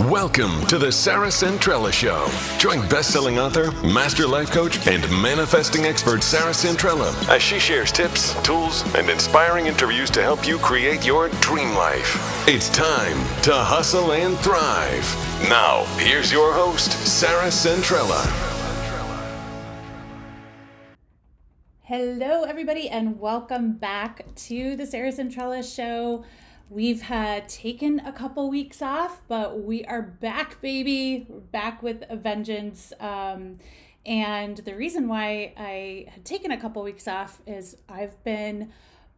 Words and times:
Welcome 0.00 0.66
to 0.66 0.76
the 0.76 0.92
Sarah 0.92 1.28
Centrella 1.28 1.90
Show. 1.90 2.28
Join 2.58 2.86
best-selling 2.86 3.38
author, 3.38 3.70
master 3.80 4.26
life 4.26 4.50
coach, 4.50 4.86
and 4.86 5.02
manifesting 5.22 5.86
expert 5.86 6.22
Sarah 6.22 6.52
Centrella 6.52 7.14
as 7.30 7.40
she 7.40 7.58
shares 7.58 7.90
tips, 7.90 8.34
tools, 8.42 8.84
and 8.94 9.08
inspiring 9.08 9.68
interviews 9.68 10.10
to 10.10 10.20
help 10.20 10.46
you 10.46 10.58
create 10.58 11.06
your 11.06 11.30
dream 11.40 11.70
life. 11.70 12.46
It's 12.46 12.68
time 12.76 13.16
to 13.40 13.54
hustle 13.54 14.12
and 14.12 14.36
thrive. 14.40 15.48
Now, 15.48 15.84
here's 15.96 16.30
your 16.30 16.52
host, 16.52 16.92
Sarah 17.06 17.48
Centrella. 17.48 18.20
Hello, 21.84 22.42
everybody, 22.42 22.90
and 22.90 23.18
welcome 23.18 23.78
back 23.78 24.26
to 24.34 24.76
the 24.76 24.84
Sarah 24.84 25.12
Centrella 25.12 25.64
Show. 25.64 26.22
We've 26.68 27.02
had 27.02 27.48
taken 27.48 28.00
a 28.00 28.10
couple 28.10 28.50
weeks 28.50 28.82
off, 28.82 29.22
but 29.28 29.62
we 29.62 29.84
are 29.84 30.02
back, 30.02 30.60
baby. 30.60 31.24
We're 31.28 31.38
back 31.38 31.80
with 31.80 32.02
a 32.08 32.16
vengeance. 32.16 32.92
Um, 32.98 33.58
and 34.04 34.56
the 34.56 34.74
reason 34.74 35.06
why 35.06 35.54
I 35.56 36.06
had 36.08 36.24
taken 36.24 36.50
a 36.50 36.60
couple 36.60 36.82
weeks 36.82 37.06
off 37.06 37.40
is 37.46 37.76
I've 37.88 38.22
been 38.24 38.72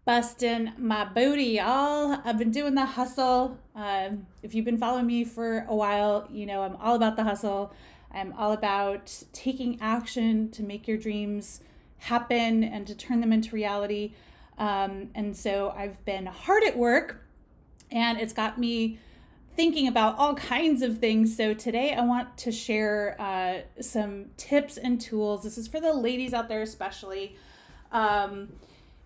busting 0.04 0.74
my 0.76 1.06
booty, 1.06 1.44
y'all. 1.44 2.20
I've 2.22 2.36
been 2.36 2.50
doing 2.50 2.74
the 2.74 2.84
hustle. 2.84 3.58
Um, 3.74 4.26
if 4.42 4.54
you've 4.54 4.66
been 4.66 4.76
following 4.76 5.06
me 5.06 5.24
for 5.24 5.64
a 5.68 5.74
while, 5.74 6.28
you 6.30 6.44
know 6.44 6.62
I'm 6.62 6.76
all 6.76 6.96
about 6.96 7.16
the 7.16 7.24
hustle. 7.24 7.72
I'm 8.12 8.34
all 8.34 8.52
about 8.52 9.22
taking 9.32 9.80
action 9.80 10.50
to 10.50 10.62
make 10.62 10.86
your 10.86 10.98
dreams 10.98 11.62
happen 11.96 12.62
and 12.62 12.86
to 12.86 12.94
turn 12.94 13.22
them 13.22 13.32
into 13.32 13.54
reality. 13.54 14.12
Um, 14.58 15.08
and 15.14 15.34
so 15.34 15.72
I've 15.74 16.04
been 16.04 16.26
hard 16.26 16.62
at 16.62 16.76
work 16.76 17.24
and 17.90 18.20
it's 18.20 18.32
got 18.32 18.58
me 18.58 18.98
thinking 19.56 19.88
about 19.88 20.16
all 20.18 20.34
kinds 20.34 20.82
of 20.82 20.98
things. 20.98 21.36
So 21.36 21.52
today 21.52 21.92
I 21.92 22.02
want 22.02 22.36
to 22.38 22.52
share 22.52 23.16
uh, 23.18 23.82
some 23.82 24.26
tips 24.36 24.76
and 24.76 25.00
tools. 25.00 25.42
This 25.42 25.58
is 25.58 25.66
for 25.66 25.80
the 25.80 25.92
ladies 25.92 26.32
out 26.32 26.48
there, 26.48 26.62
especially. 26.62 27.36
Um, 27.90 28.52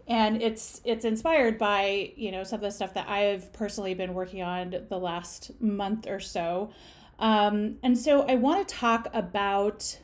and 0.08 0.42
it's 0.42 0.80
it's 0.84 1.04
inspired 1.04 1.58
by 1.58 2.12
you 2.16 2.32
know 2.32 2.44
some 2.44 2.56
of 2.56 2.62
the 2.62 2.70
stuff 2.70 2.92
that 2.94 3.08
I've 3.08 3.52
personally 3.52 3.94
been 3.94 4.14
working 4.14 4.42
on 4.42 4.74
the 4.88 4.98
last 4.98 5.52
month 5.60 6.06
or 6.06 6.20
so. 6.20 6.72
Um, 7.18 7.78
and 7.82 7.96
so 7.96 8.22
I 8.22 8.34
want 8.34 8.66
to 8.66 8.74
talk 8.74 9.08
about 9.14 9.98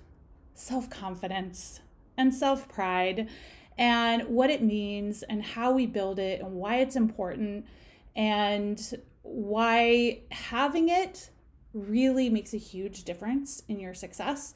self 0.55 0.89
confidence 0.89 1.81
and 2.17 2.35
self 2.35 2.69
pride 2.69 3.29
and 3.77 4.23
what 4.29 4.51
it 4.51 4.63
means 4.63 5.23
and 5.25 5.43
how 5.43 5.73
we 5.73 5.87
build 5.87 6.19
it 6.19 6.41
and 6.41 6.55
why 6.55 6.77
it's 6.77 6.97
important 6.97 7.67
and 8.19 9.01
why 9.23 10.19
having 10.33 10.89
it 10.89 11.31
really 11.73 12.29
makes 12.29 12.53
a 12.53 12.59
huge 12.59 13.05
difference 13.05 13.63
in 13.69 13.79
your 13.79 13.95
success 13.95 14.55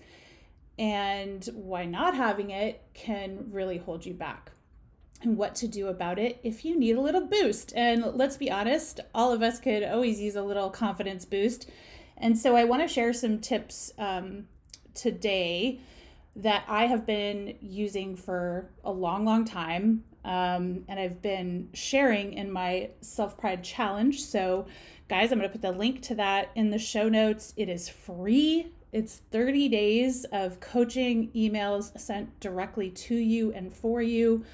and 0.78 1.48
why 1.54 1.84
not 1.84 2.16
having 2.16 2.50
it 2.50 2.82
can 2.92 3.46
really 3.52 3.78
hold 3.78 4.04
you 4.04 4.12
back 4.12 4.50
and 5.22 5.36
what 5.36 5.54
to 5.54 5.68
do 5.68 5.86
about 5.86 6.18
it 6.18 6.40
if 6.42 6.64
you 6.64 6.76
need 6.76 6.96
a 6.96 7.00
little 7.00 7.24
boost. 7.24 7.72
And 7.76 8.04
let's 8.16 8.36
be 8.36 8.50
honest, 8.50 8.98
all 9.14 9.32
of 9.32 9.42
us 9.42 9.60
could 9.60 9.84
always 9.84 10.20
use 10.20 10.34
a 10.34 10.42
little 10.42 10.68
confidence 10.68 11.24
boost. 11.24 11.70
And 12.16 12.36
so 12.36 12.56
I 12.56 12.64
want 12.64 12.82
to 12.82 12.88
share 12.88 13.12
some 13.12 13.38
tips 13.38 13.92
um, 13.96 14.48
today 14.92 15.78
that 16.34 16.64
I 16.66 16.86
have 16.86 17.06
been 17.06 17.56
using 17.60 18.16
for 18.16 18.70
a 18.82 18.90
long, 18.90 19.24
long 19.24 19.44
time 19.44 20.02
um, 20.24 20.84
and 20.88 21.00
I've 21.00 21.20
been 21.20 21.68
sharing 21.74 22.32
in 22.34 22.52
my 22.52 22.90
self 23.00 23.36
pride 23.38 23.64
challenge. 23.64 24.22
So, 24.22 24.66
guys, 25.08 25.32
I'm 25.32 25.38
going 25.38 25.50
to 25.50 25.52
put 25.52 25.62
the 25.62 25.72
link 25.76 26.02
to 26.02 26.14
that 26.16 26.50
in 26.54 26.70
the 26.70 26.78
show 26.78 27.08
notes. 27.08 27.52
It 27.56 27.68
is 27.68 27.88
free. 27.88 28.72
It's 28.92 29.22
30 29.30 29.68
days 29.68 30.24
of 30.26 30.60
coaching 30.60 31.30
emails 31.34 31.98
sent 31.98 32.38
directly 32.40 32.90
to 32.90 33.14
you 33.14 33.52
and 33.52 33.74
for 33.74 34.02
you 34.02 34.44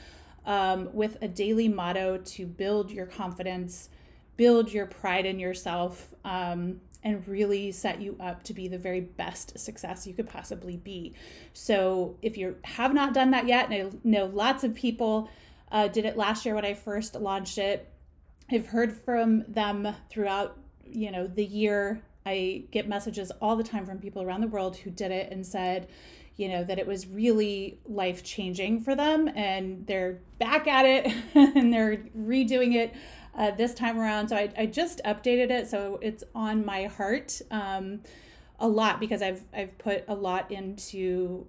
um, 0.46 0.88
with 0.92 1.18
a 1.20 1.28
daily 1.28 1.68
motto 1.68 2.18
to 2.18 2.46
build 2.46 2.90
your 2.90 3.06
confidence, 3.06 3.90
build 4.36 4.72
your 4.72 4.86
pride 4.86 5.26
in 5.26 5.38
yourself, 5.38 6.14
um, 6.24 6.80
and 7.04 7.26
really 7.28 7.70
set 7.72 8.00
you 8.00 8.16
up 8.18 8.42
to 8.44 8.54
be 8.54 8.68
the 8.68 8.78
very 8.78 9.00
best 9.00 9.58
success 9.58 10.06
you 10.06 10.14
could 10.14 10.28
possibly 10.28 10.76
be. 10.76 11.14
So, 11.52 12.16
if 12.22 12.36
you 12.36 12.56
have 12.64 12.94
not 12.94 13.12
done 13.12 13.32
that 13.32 13.46
yet, 13.46 13.70
and 13.70 13.92
I 13.92 13.96
know 14.02 14.26
lots 14.26 14.64
of 14.64 14.74
people 14.74 15.28
uh, 15.70 15.88
did 15.88 16.04
it 16.04 16.16
last 16.16 16.44
year 16.44 16.54
when 16.54 16.64
I 16.64 16.74
first 16.74 17.14
launched 17.14 17.58
it. 17.58 17.90
I've 18.50 18.66
heard 18.66 18.92
from 18.92 19.44
them 19.48 19.94
throughout, 20.10 20.58
you 20.84 21.10
know, 21.10 21.26
the 21.26 21.44
year. 21.44 22.02
I 22.24 22.64
get 22.70 22.88
messages 22.88 23.30
all 23.40 23.56
the 23.56 23.64
time 23.64 23.86
from 23.86 23.98
people 23.98 24.22
around 24.22 24.40
the 24.40 24.48
world 24.48 24.76
who 24.76 24.90
did 24.90 25.10
it 25.10 25.32
and 25.32 25.46
said, 25.46 25.88
you 26.36 26.48
know, 26.48 26.62
that 26.64 26.78
it 26.78 26.86
was 26.86 27.06
really 27.06 27.80
life 27.86 28.22
changing 28.22 28.80
for 28.80 28.94
them 28.94 29.28
and 29.34 29.86
they're 29.86 30.20
back 30.38 30.66
at 30.66 30.84
it 30.84 31.12
and 31.34 31.72
they're 31.72 31.98
redoing 32.16 32.74
it 32.74 32.94
uh, 33.36 33.50
this 33.50 33.74
time 33.74 33.98
around. 33.98 34.28
So 34.28 34.36
I, 34.36 34.50
I 34.56 34.66
just 34.66 35.00
updated 35.04 35.50
it. 35.50 35.68
So 35.68 35.98
it's 36.00 36.24
on 36.34 36.64
my 36.64 36.84
heart 36.84 37.40
um, 37.50 38.00
a 38.60 38.68
lot 38.68 39.00
because 39.00 39.20
I've, 39.20 39.42
I've 39.52 39.76
put 39.78 40.04
a 40.08 40.14
lot 40.14 40.50
into, 40.50 41.46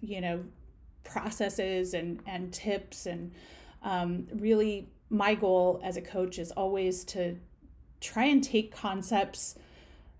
you 0.00 0.20
know, 0.20 0.44
processes 1.04 1.94
and, 1.94 2.20
and 2.26 2.52
tips 2.52 3.06
and 3.06 3.32
um, 3.82 4.26
really 4.32 4.88
my 5.10 5.34
goal 5.34 5.80
as 5.84 5.96
a 5.96 6.00
coach 6.00 6.38
is 6.38 6.50
always 6.52 7.04
to 7.04 7.36
try 8.00 8.24
and 8.24 8.42
take 8.42 8.74
concepts 8.74 9.56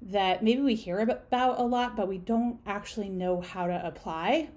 that 0.01 0.43
maybe 0.43 0.61
we 0.61 0.75
hear 0.75 0.99
about 0.99 1.59
a 1.59 1.63
lot 1.63 1.97
but 1.97 2.09
we 2.09 2.19
don't 2.19 2.59
actually 2.67 3.09
know 3.09 3.41
how 3.41 3.67
to 3.67 3.87
apply 3.87 4.49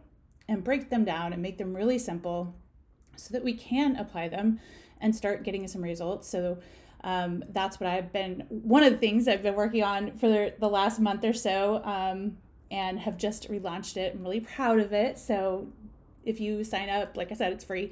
and 0.47 0.63
break 0.63 0.90
them 0.90 1.06
down 1.06 1.34
and 1.34 1.41
make 1.41 1.58
them 1.58 1.75
really 1.75 1.97
simple 1.97 2.53
so 3.16 3.31
that 3.31 3.44
we 3.44 3.53
can 3.53 3.96
apply 3.96 4.28
them 4.28 4.59
and 5.00 5.16
start 5.16 5.44
getting 5.44 5.68
some 5.68 5.81
results 5.81 6.28
so 6.28 6.57
um, 7.06 7.44
that's 7.50 7.80
what 7.80 7.88
I've 7.88 8.12
been 8.12 8.46
one 8.50 8.84
of 8.84 8.92
the 8.92 8.97
things 8.97 9.28
I've 9.28 9.44
been 9.44 9.53
working 9.53 9.84
on 9.84 10.18
for 10.18 10.28
the, 10.28 10.68
last 10.68 11.00
month 11.00 11.24
or 11.24 11.34
so 11.34 11.81
um, 11.84 12.38
and 12.72 13.00
have 13.00 13.16
just 13.16 13.50
relaunched 13.50 13.96
it. 13.96 14.16
I'm 14.16 14.24
really 14.24 14.40
proud 14.40 14.80
of 14.80 14.92
it. 14.92 15.19
So 15.19 15.68
if 16.25 16.40
you 16.40 16.63
sign 16.63 16.90
up, 16.90 17.16
like 17.16 17.31
I 17.31 17.36
said, 17.36 17.53
it's 17.53 17.63
free. 17.63 17.91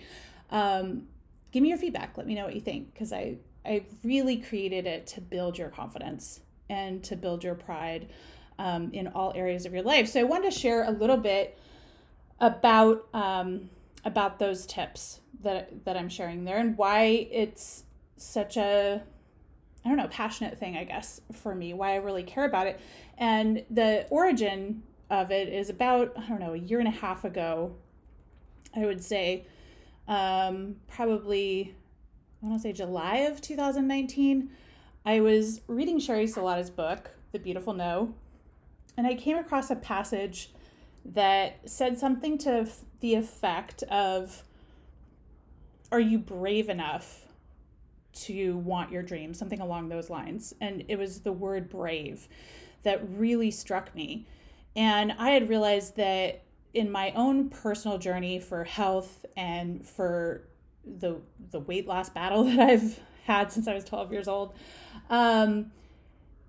Um, 0.49 1.03
give 1.51 1.63
me 1.63 1.69
your 1.69 1.77
feedback. 1.77 2.17
Let 2.17 2.27
me 2.27 2.35
know 2.35 2.45
what 2.45 2.55
you 2.55 2.61
think 2.61 2.93
because 2.93 3.13
I 3.13 3.37
I 3.65 3.85
really 4.03 4.37
created 4.37 4.85
it 4.85 5.07
to 5.07 5.21
build 5.21 5.57
your 5.57 5.69
confidence 5.69 6.41
and 6.69 7.03
to 7.05 7.15
build 7.15 7.43
your 7.43 7.55
pride 7.55 8.09
um, 8.59 8.91
in 8.93 9.07
all 9.07 9.31
areas 9.35 9.65
of 9.65 9.73
your 9.73 9.83
life. 9.83 10.07
So 10.09 10.19
I 10.19 10.23
wanted 10.23 10.51
to 10.51 10.59
share 10.59 10.83
a 10.83 10.91
little 10.91 11.17
bit 11.17 11.57
about 12.39 13.07
um, 13.13 13.69
about 14.03 14.39
those 14.39 14.65
tips 14.65 15.21
that 15.41 15.85
that 15.85 15.97
I'm 15.97 16.09
sharing 16.09 16.45
there 16.45 16.57
and 16.57 16.77
why 16.77 17.27
it's 17.31 17.83
such 18.17 18.57
a 18.57 19.01
I 19.85 19.89
don't 19.89 19.97
know 19.97 20.07
passionate 20.07 20.57
thing 20.57 20.77
I 20.77 20.83
guess 20.83 21.21
for 21.33 21.53
me 21.53 21.73
why 21.73 21.93
I 21.93 21.97
really 21.97 22.23
care 22.23 22.45
about 22.45 22.67
it 22.67 22.79
and 23.17 23.63
the 23.69 24.07
origin 24.09 24.83
of 25.09 25.31
it 25.31 25.49
is 25.49 25.69
about 25.69 26.13
I 26.17 26.27
don't 26.27 26.39
know 26.39 26.53
a 26.53 26.57
year 26.57 26.79
and 26.79 26.87
a 26.87 26.91
half 26.91 27.25
ago 27.25 27.75
I 28.75 28.85
would 28.85 29.03
say 29.03 29.45
um, 30.07 30.77
probably, 30.87 31.75
I 32.41 32.47
want 32.47 32.61
to 32.61 32.67
say 32.67 32.73
July 32.73 33.17
of 33.17 33.41
2019. 33.41 34.49
I 35.05 35.19
was 35.19 35.61
reading 35.67 35.99
Sheri 35.99 36.27
Salata's 36.27 36.69
book, 36.69 37.11
The 37.31 37.39
Beautiful 37.39 37.73
No, 37.73 38.13
and 38.97 39.07
I 39.07 39.15
came 39.15 39.37
across 39.37 39.69
a 39.69 39.75
passage 39.75 40.51
that 41.05 41.69
said 41.69 41.99
something 41.99 42.37
to 42.39 42.67
the 42.99 43.15
effect 43.15 43.83
of 43.83 44.43
Are 45.91 45.99
you 45.99 46.17
brave 46.17 46.69
enough 46.69 47.25
to 48.13 48.57
want 48.57 48.91
your 48.91 49.03
dream? 49.03 49.33
Something 49.33 49.59
along 49.59 49.89
those 49.89 50.09
lines. 50.09 50.53
And 50.61 50.83
it 50.87 50.97
was 50.97 51.21
the 51.21 51.31
word 51.31 51.69
brave 51.69 52.27
that 52.83 53.01
really 53.17 53.51
struck 53.51 53.93
me. 53.95 54.25
And 54.75 55.13
I 55.17 55.31
had 55.31 55.49
realized 55.49 55.97
that 55.97 56.43
in 56.73 56.91
my 56.91 57.11
own 57.11 57.49
personal 57.49 57.97
journey 57.97 58.39
for 58.39 58.63
health 58.63 59.25
and 59.37 59.87
for 59.87 60.47
the 60.85 61.17
the 61.51 61.59
weight 61.59 61.87
loss 61.87 62.09
battle 62.09 62.43
that 62.45 62.59
I've 62.59 62.99
had 63.25 63.51
since 63.51 63.67
I 63.67 63.73
was 63.73 63.85
12 63.85 64.11
years 64.11 64.27
old, 64.27 64.53
um, 65.09 65.71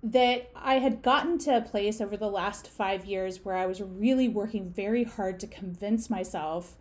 that 0.03 0.51
I 0.55 0.75
had 0.75 1.01
gotten 1.01 1.37
to 1.39 1.57
a 1.57 1.61
place 1.61 2.01
over 2.01 2.17
the 2.17 2.27
last 2.27 2.67
five 2.67 3.05
years 3.05 3.43
where 3.43 3.55
I 3.55 3.65
was 3.65 3.81
really 3.81 4.27
working 4.27 4.69
very 4.69 5.03
hard 5.03 5.39
to 5.39 5.47
convince 5.47 6.09
myself 6.09 6.75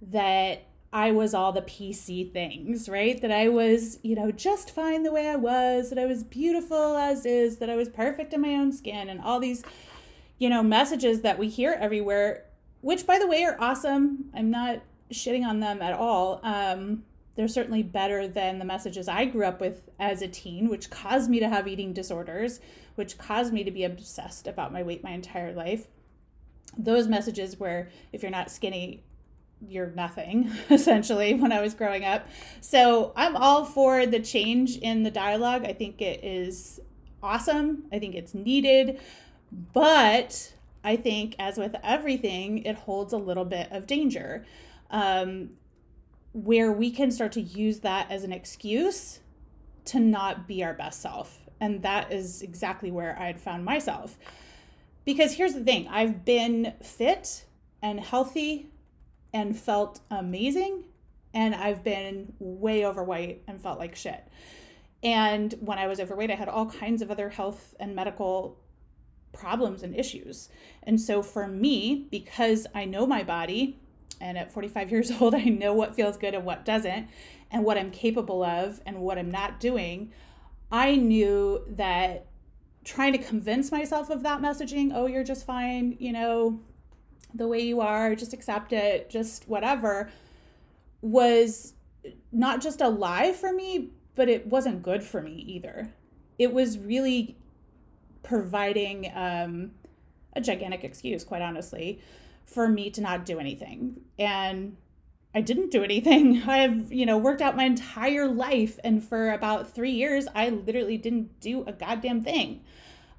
that 0.00 0.66
I 0.92 1.10
was 1.10 1.34
all 1.34 1.52
the 1.52 1.62
PC 1.62 2.32
things, 2.32 2.88
right? 2.88 3.20
That 3.20 3.32
I 3.32 3.48
was, 3.48 3.98
you 4.02 4.14
know, 4.14 4.30
just 4.30 4.70
fine 4.70 5.02
the 5.02 5.12
way 5.12 5.28
I 5.28 5.36
was, 5.36 5.90
that 5.90 5.98
I 5.98 6.06
was 6.06 6.24
beautiful 6.24 6.96
as 6.96 7.26
is, 7.26 7.58
that 7.58 7.68
I 7.68 7.76
was 7.76 7.88
perfect 7.88 8.32
in 8.32 8.40
my 8.40 8.54
own 8.54 8.72
skin, 8.72 9.08
and 9.08 9.20
all 9.20 9.40
these, 9.40 9.62
you 10.38 10.48
know, 10.48 10.62
messages 10.62 11.22
that 11.22 11.38
we 11.38 11.48
hear 11.48 11.76
everywhere 11.78 12.44
which 12.80 13.06
by 13.06 13.18
the 13.18 13.26
way 13.26 13.44
are 13.44 13.56
awesome. 13.58 14.30
I'm 14.34 14.50
not 14.50 14.82
shitting 15.12 15.46
on 15.46 15.60
them 15.60 15.82
at 15.82 15.92
all. 15.92 16.40
Um, 16.42 17.04
they're 17.34 17.48
certainly 17.48 17.84
better 17.84 18.26
than 18.26 18.58
the 18.58 18.64
messages 18.64 19.06
I 19.08 19.24
grew 19.24 19.44
up 19.44 19.60
with 19.60 19.88
as 19.98 20.22
a 20.22 20.28
teen, 20.28 20.68
which 20.68 20.90
caused 20.90 21.30
me 21.30 21.38
to 21.38 21.48
have 21.48 21.68
eating 21.68 21.92
disorders, 21.92 22.60
which 22.96 23.16
caused 23.16 23.52
me 23.52 23.62
to 23.62 23.70
be 23.70 23.84
obsessed 23.84 24.48
about 24.48 24.72
my 24.72 24.82
weight 24.82 25.04
my 25.04 25.12
entire 25.12 25.52
life. 25.52 25.86
Those 26.76 27.06
messages 27.06 27.58
where 27.60 27.90
if 28.12 28.22
you're 28.22 28.30
not 28.32 28.50
skinny, 28.50 29.04
you're 29.66 29.90
nothing, 29.90 30.50
essentially, 30.70 31.34
when 31.34 31.52
I 31.52 31.60
was 31.60 31.74
growing 31.74 32.04
up. 32.04 32.26
So 32.60 33.12
I'm 33.16 33.36
all 33.36 33.64
for 33.64 34.04
the 34.04 34.20
change 34.20 34.76
in 34.76 35.04
the 35.04 35.10
dialogue. 35.10 35.64
I 35.64 35.72
think 35.72 36.02
it 36.02 36.24
is 36.24 36.80
awesome. 37.22 37.84
I 37.92 37.98
think 37.98 38.14
it's 38.14 38.34
needed. 38.34 39.00
But 39.72 40.54
I 40.88 40.96
think, 40.96 41.36
as 41.38 41.58
with 41.58 41.76
everything, 41.84 42.64
it 42.64 42.74
holds 42.74 43.12
a 43.12 43.18
little 43.18 43.44
bit 43.44 43.70
of 43.70 43.86
danger. 43.86 44.46
Um, 44.90 45.50
where 46.32 46.72
we 46.72 46.90
can 46.90 47.10
start 47.10 47.32
to 47.32 47.42
use 47.42 47.80
that 47.80 48.10
as 48.10 48.24
an 48.24 48.32
excuse 48.32 49.20
to 49.84 50.00
not 50.00 50.48
be 50.48 50.64
our 50.64 50.72
best 50.72 51.02
self. 51.02 51.40
And 51.60 51.82
that 51.82 52.10
is 52.10 52.40
exactly 52.40 52.90
where 52.90 53.18
I 53.18 53.26
had 53.26 53.38
found 53.38 53.66
myself. 53.66 54.18
Because 55.04 55.34
here's 55.34 55.52
the 55.52 55.64
thing 55.64 55.88
I've 55.88 56.24
been 56.24 56.72
fit 56.82 57.44
and 57.82 58.00
healthy 58.00 58.70
and 59.32 59.58
felt 59.58 60.00
amazing, 60.10 60.84
and 61.34 61.54
I've 61.54 61.84
been 61.84 62.32
way 62.38 62.86
overweight 62.86 63.42
and 63.46 63.60
felt 63.60 63.78
like 63.78 63.94
shit. 63.94 64.26
And 65.02 65.54
when 65.60 65.78
I 65.78 65.86
was 65.86 66.00
overweight, 66.00 66.30
I 66.30 66.34
had 66.34 66.48
all 66.48 66.66
kinds 66.66 67.02
of 67.02 67.10
other 67.10 67.28
health 67.28 67.74
and 67.78 67.94
medical 67.94 68.58
problems 69.32 69.82
and 69.82 69.94
issues. 69.94 70.48
And 70.82 71.00
so 71.00 71.22
for 71.22 71.46
me, 71.46 72.06
because 72.10 72.66
I 72.74 72.84
know 72.84 73.06
my 73.06 73.22
body, 73.22 73.78
and 74.20 74.36
at 74.36 74.52
45 74.52 74.90
years 74.92 75.12
old, 75.20 75.34
I 75.34 75.44
know 75.44 75.72
what 75.72 75.94
feels 75.94 76.16
good 76.16 76.34
and 76.34 76.44
what 76.44 76.64
doesn't, 76.64 77.08
and 77.50 77.64
what 77.64 77.78
I'm 77.78 77.90
capable 77.90 78.42
of 78.42 78.80
and 78.84 79.00
what 79.00 79.18
I'm 79.18 79.30
not 79.30 79.60
doing. 79.60 80.12
I 80.70 80.96
knew 80.96 81.64
that 81.68 82.26
trying 82.84 83.12
to 83.12 83.18
convince 83.18 83.70
myself 83.70 84.10
of 84.10 84.22
that 84.22 84.40
messaging, 84.40 84.92
oh, 84.94 85.06
you're 85.06 85.24
just 85.24 85.46
fine, 85.46 85.96
you 85.98 86.12
know, 86.12 86.60
the 87.34 87.46
way 87.46 87.60
you 87.60 87.80
are, 87.80 88.14
just 88.14 88.32
accept 88.32 88.72
it, 88.72 89.10
just 89.10 89.48
whatever, 89.48 90.10
was 91.00 91.74
not 92.32 92.60
just 92.60 92.80
a 92.80 92.88
lie 92.88 93.32
for 93.32 93.52
me, 93.52 93.90
but 94.14 94.28
it 94.28 94.46
wasn't 94.46 94.82
good 94.82 95.02
for 95.02 95.20
me 95.20 95.32
either. 95.32 95.92
It 96.38 96.52
was 96.52 96.78
really 96.78 97.36
providing 98.22 99.10
um, 99.14 99.72
a 100.34 100.40
gigantic 100.40 100.84
excuse, 100.84 101.24
quite 101.24 101.42
honestly, 101.42 102.00
for 102.44 102.68
me 102.68 102.90
to 102.90 103.00
not 103.00 103.24
do 103.24 103.38
anything. 103.38 104.00
And 104.18 104.76
I 105.34 105.40
didn't 105.40 105.70
do 105.70 105.84
anything. 105.84 106.42
I've, 106.46 106.92
you 106.92 107.06
know, 107.06 107.18
worked 107.18 107.42
out 107.42 107.56
my 107.56 107.64
entire 107.64 108.28
life 108.28 108.78
and 108.82 109.02
for 109.02 109.32
about 109.32 109.72
3 109.74 109.90
years 109.90 110.26
I 110.34 110.48
literally 110.50 110.96
didn't 110.96 111.40
do 111.40 111.64
a 111.66 111.72
goddamn 111.72 112.22
thing. 112.22 112.62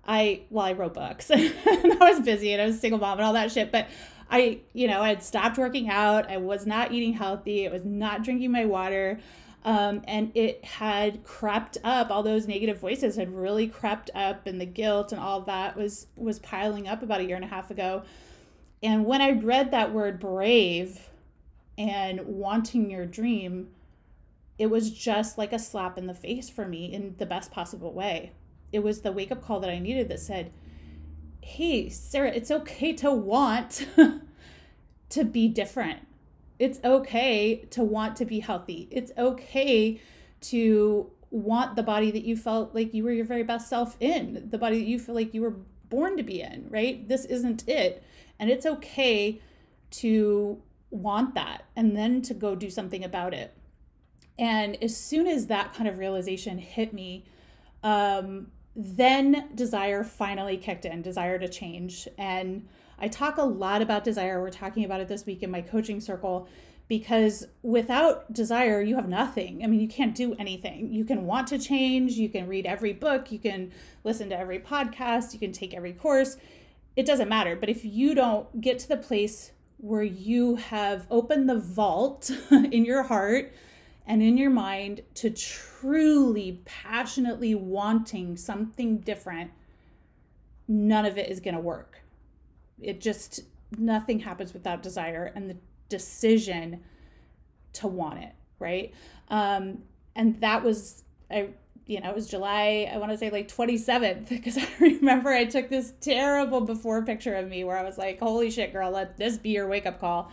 I 0.05 0.41
well, 0.49 0.65
I 0.65 0.73
wrote 0.73 0.95
books 0.95 1.29
and 1.29 1.53
I 1.65 2.11
was 2.11 2.21
busy 2.21 2.53
and 2.53 2.61
I 2.61 2.65
was 2.65 2.75
a 2.75 2.79
single 2.79 2.99
mom 2.99 3.19
and 3.19 3.25
all 3.25 3.33
that 3.33 3.51
shit, 3.51 3.71
but 3.71 3.87
I, 4.31 4.59
you 4.73 4.87
know, 4.87 5.01
I 5.01 5.09
had 5.09 5.23
stopped 5.23 5.57
working 5.57 5.89
out. 5.89 6.29
I 6.29 6.37
was 6.37 6.65
not 6.65 6.91
eating 6.91 7.13
healthy. 7.13 7.67
I 7.67 7.71
was 7.71 7.83
not 7.83 8.23
drinking 8.23 8.51
my 8.51 8.65
water. 8.65 9.19
Um, 9.65 10.03
and 10.07 10.31
it 10.35 10.63
had 10.63 11.23
crept 11.25 11.77
up 11.83 12.09
all 12.09 12.23
those 12.23 12.47
negative 12.47 12.79
voices 12.79 13.17
had 13.17 13.35
really 13.35 13.67
crept 13.67 14.09
up 14.15 14.47
and 14.47 14.59
the 14.59 14.65
guilt 14.65 15.11
and 15.11 15.19
all 15.19 15.41
that 15.41 15.75
was 15.75 16.07
was 16.15 16.39
piling 16.39 16.87
up 16.87 17.03
about 17.03 17.19
a 17.19 17.25
year 17.25 17.35
and 17.35 17.43
a 17.43 17.49
half 17.49 17.69
ago 17.69 18.03
and 18.81 19.05
when 19.05 19.21
I 19.21 19.31
read 19.31 19.71
that 19.71 19.93
word 19.93 20.19
brave 20.19 21.09
and 21.77 22.21
wanting 22.25 22.89
your 22.89 23.05
dream, 23.05 23.69
it 24.57 24.67
was 24.67 24.91
just 24.91 25.37
like 25.37 25.53
a 25.53 25.59
slap 25.59 25.97
in 25.97 26.07
the 26.07 26.13
face 26.13 26.49
for 26.49 26.65
me 26.65 26.91
in 26.91 27.15
the 27.17 27.25
best 27.25 27.51
possible 27.51 27.93
way. 27.93 28.31
It 28.71 28.79
was 28.79 29.01
the 29.01 29.11
wake 29.11 29.31
up 29.31 29.43
call 29.43 29.59
that 29.61 29.69
I 29.69 29.79
needed 29.79 30.09
that 30.09 30.19
said, 30.19 30.51
Hey, 31.41 31.89
Sarah, 31.89 32.31
it's 32.31 32.51
okay 32.51 32.93
to 32.93 33.11
want 33.11 33.85
to 35.09 35.23
be 35.23 35.47
different. 35.47 35.99
It's 36.59 36.79
okay 36.83 37.65
to 37.71 37.83
want 37.83 38.17
to 38.17 38.25
be 38.25 38.41
healthy. 38.41 38.87
It's 38.91 39.11
okay 39.17 40.01
to 40.41 41.11
want 41.31 41.75
the 41.75 41.83
body 41.83 42.11
that 42.11 42.23
you 42.23 42.35
felt 42.35 42.75
like 42.75 42.93
you 42.93 43.03
were 43.03 43.11
your 43.11 43.25
very 43.25 43.43
best 43.43 43.69
self 43.69 43.95
in, 43.99 44.49
the 44.49 44.57
body 44.57 44.79
that 44.79 44.87
you 44.87 44.99
feel 44.99 45.15
like 45.15 45.33
you 45.33 45.41
were 45.41 45.55
born 45.89 46.17
to 46.17 46.23
be 46.23 46.41
in, 46.41 46.67
right? 46.69 47.07
This 47.07 47.25
isn't 47.25 47.67
it. 47.67 48.03
And 48.39 48.49
it's 48.49 48.65
okay 48.65 49.41
to 49.91 50.61
want 50.91 51.35
that 51.35 51.65
and 51.75 51.95
then 51.95 52.21
to 52.23 52.33
go 52.33 52.55
do 52.55 52.69
something 52.69 53.03
about 53.03 53.33
it. 53.33 53.55
And 54.37 54.81
as 54.81 54.95
soon 54.95 55.27
as 55.27 55.47
that 55.47 55.73
kind 55.73 55.87
of 55.87 55.97
realization 55.97 56.57
hit 56.57 56.93
me, 56.93 57.25
um, 57.83 58.47
then 58.75 59.49
desire 59.53 60.03
finally 60.03 60.57
kicked 60.57 60.85
in, 60.85 61.01
desire 61.01 61.37
to 61.37 61.49
change. 61.49 62.07
And 62.17 62.67
I 62.99 63.07
talk 63.07 63.37
a 63.37 63.43
lot 63.43 63.81
about 63.81 64.03
desire. 64.03 64.41
We're 64.41 64.49
talking 64.49 64.83
about 64.83 65.01
it 65.01 65.07
this 65.07 65.25
week 65.25 65.43
in 65.43 65.51
my 65.51 65.61
coaching 65.61 66.01
circle 66.01 66.47
because 66.87 67.45
without 67.61 68.33
desire, 68.33 68.81
you 68.81 68.95
have 68.95 69.07
nothing. 69.07 69.63
I 69.63 69.67
mean, 69.67 69.79
you 69.79 69.87
can't 69.87 70.15
do 70.15 70.35
anything. 70.35 70.91
You 70.91 71.05
can 71.05 71.25
want 71.25 71.47
to 71.49 71.59
change, 71.59 72.13
you 72.13 72.29
can 72.29 72.47
read 72.47 72.65
every 72.65 72.93
book, 72.93 73.31
you 73.31 73.39
can 73.39 73.71
listen 74.03 74.29
to 74.29 74.39
every 74.39 74.59
podcast, 74.59 75.33
you 75.33 75.39
can 75.39 75.51
take 75.51 75.73
every 75.73 75.93
course 75.93 76.37
it 76.99 77.05
doesn't 77.05 77.29
matter. 77.29 77.55
But 77.55 77.69
if 77.69 77.85
you 77.85 78.13
don't 78.13 78.59
get 78.59 78.77
to 78.79 78.89
the 78.89 78.97
place 78.97 79.51
where 79.77 80.03
you 80.03 80.57
have 80.57 81.07
opened 81.09 81.49
the 81.49 81.57
vault 81.57 82.29
in 82.51 82.83
your 82.83 83.03
heart 83.03 83.53
and 84.05 84.21
in 84.21 84.37
your 84.37 84.49
mind 84.49 85.01
to 85.15 85.29
truly 85.29 86.61
passionately 86.65 87.55
wanting 87.55 88.35
something 88.35 88.97
different, 88.97 89.51
none 90.67 91.05
of 91.05 91.17
it 91.17 91.29
is 91.29 91.39
going 91.39 91.55
to 91.55 91.61
work. 91.61 91.98
It 92.81 93.01
just, 93.01 93.41
nothing 93.77 94.19
happens 94.19 94.53
without 94.53 94.81
desire 94.81 95.31
and 95.35 95.49
the 95.49 95.57
decision 95.89 96.81
to 97.73 97.87
want 97.87 98.19
it, 98.19 98.33
right? 98.59 98.93
Um, 99.29 99.83
and 100.15 100.39
that 100.41 100.63
was, 100.63 101.03
I 101.29 101.49
you 101.89 101.99
know, 101.99 102.09
it 102.09 102.15
was 102.15 102.29
July, 102.29 102.87
I 102.93 102.97
want 102.99 103.11
to 103.11 103.17
say 103.17 103.31
like 103.31 103.47
27th, 103.47 104.29
because 104.29 104.57
I 104.59 104.67
remember 104.79 105.29
I 105.29 105.45
took 105.45 105.69
this 105.69 105.91
terrible 105.99 106.61
before 106.61 107.03
picture 107.03 107.33
of 107.33 107.49
me 107.49 107.63
where 107.63 107.77
I 107.77 107.83
was 107.83 107.97
like, 107.97 108.19
holy 108.19 108.51
shit, 108.51 108.71
girl, 108.71 108.91
let 108.91 109.17
this 109.17 109.39
be 109.39 109.49
your 109.49 109.67
wake 109.67 109.87
up 109.87 109.99
call. 109.99 110.31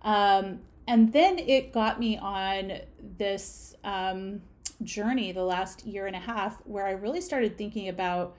Um, 0.00 0.60
and 0.88 1.12
then 1.12 1.38
it 1.38 1.74
got 1.74 2.00
me 2.00 2.16
on 2.16 2.80
this 3.18 3.74
um, 3.84 4.40
journey 4.82 5.30
the 5.32 5.44
last 5.44 5.84
year 5.84 6.06
and 6.06 6.16
a 6.16 6.20
half 6.20 6.62
where 6.64 6.86
I 6.86 6.92
really 6.92 7.20
started 7.20 7.58
thinking 7.58 7.90
about 7.90 8.34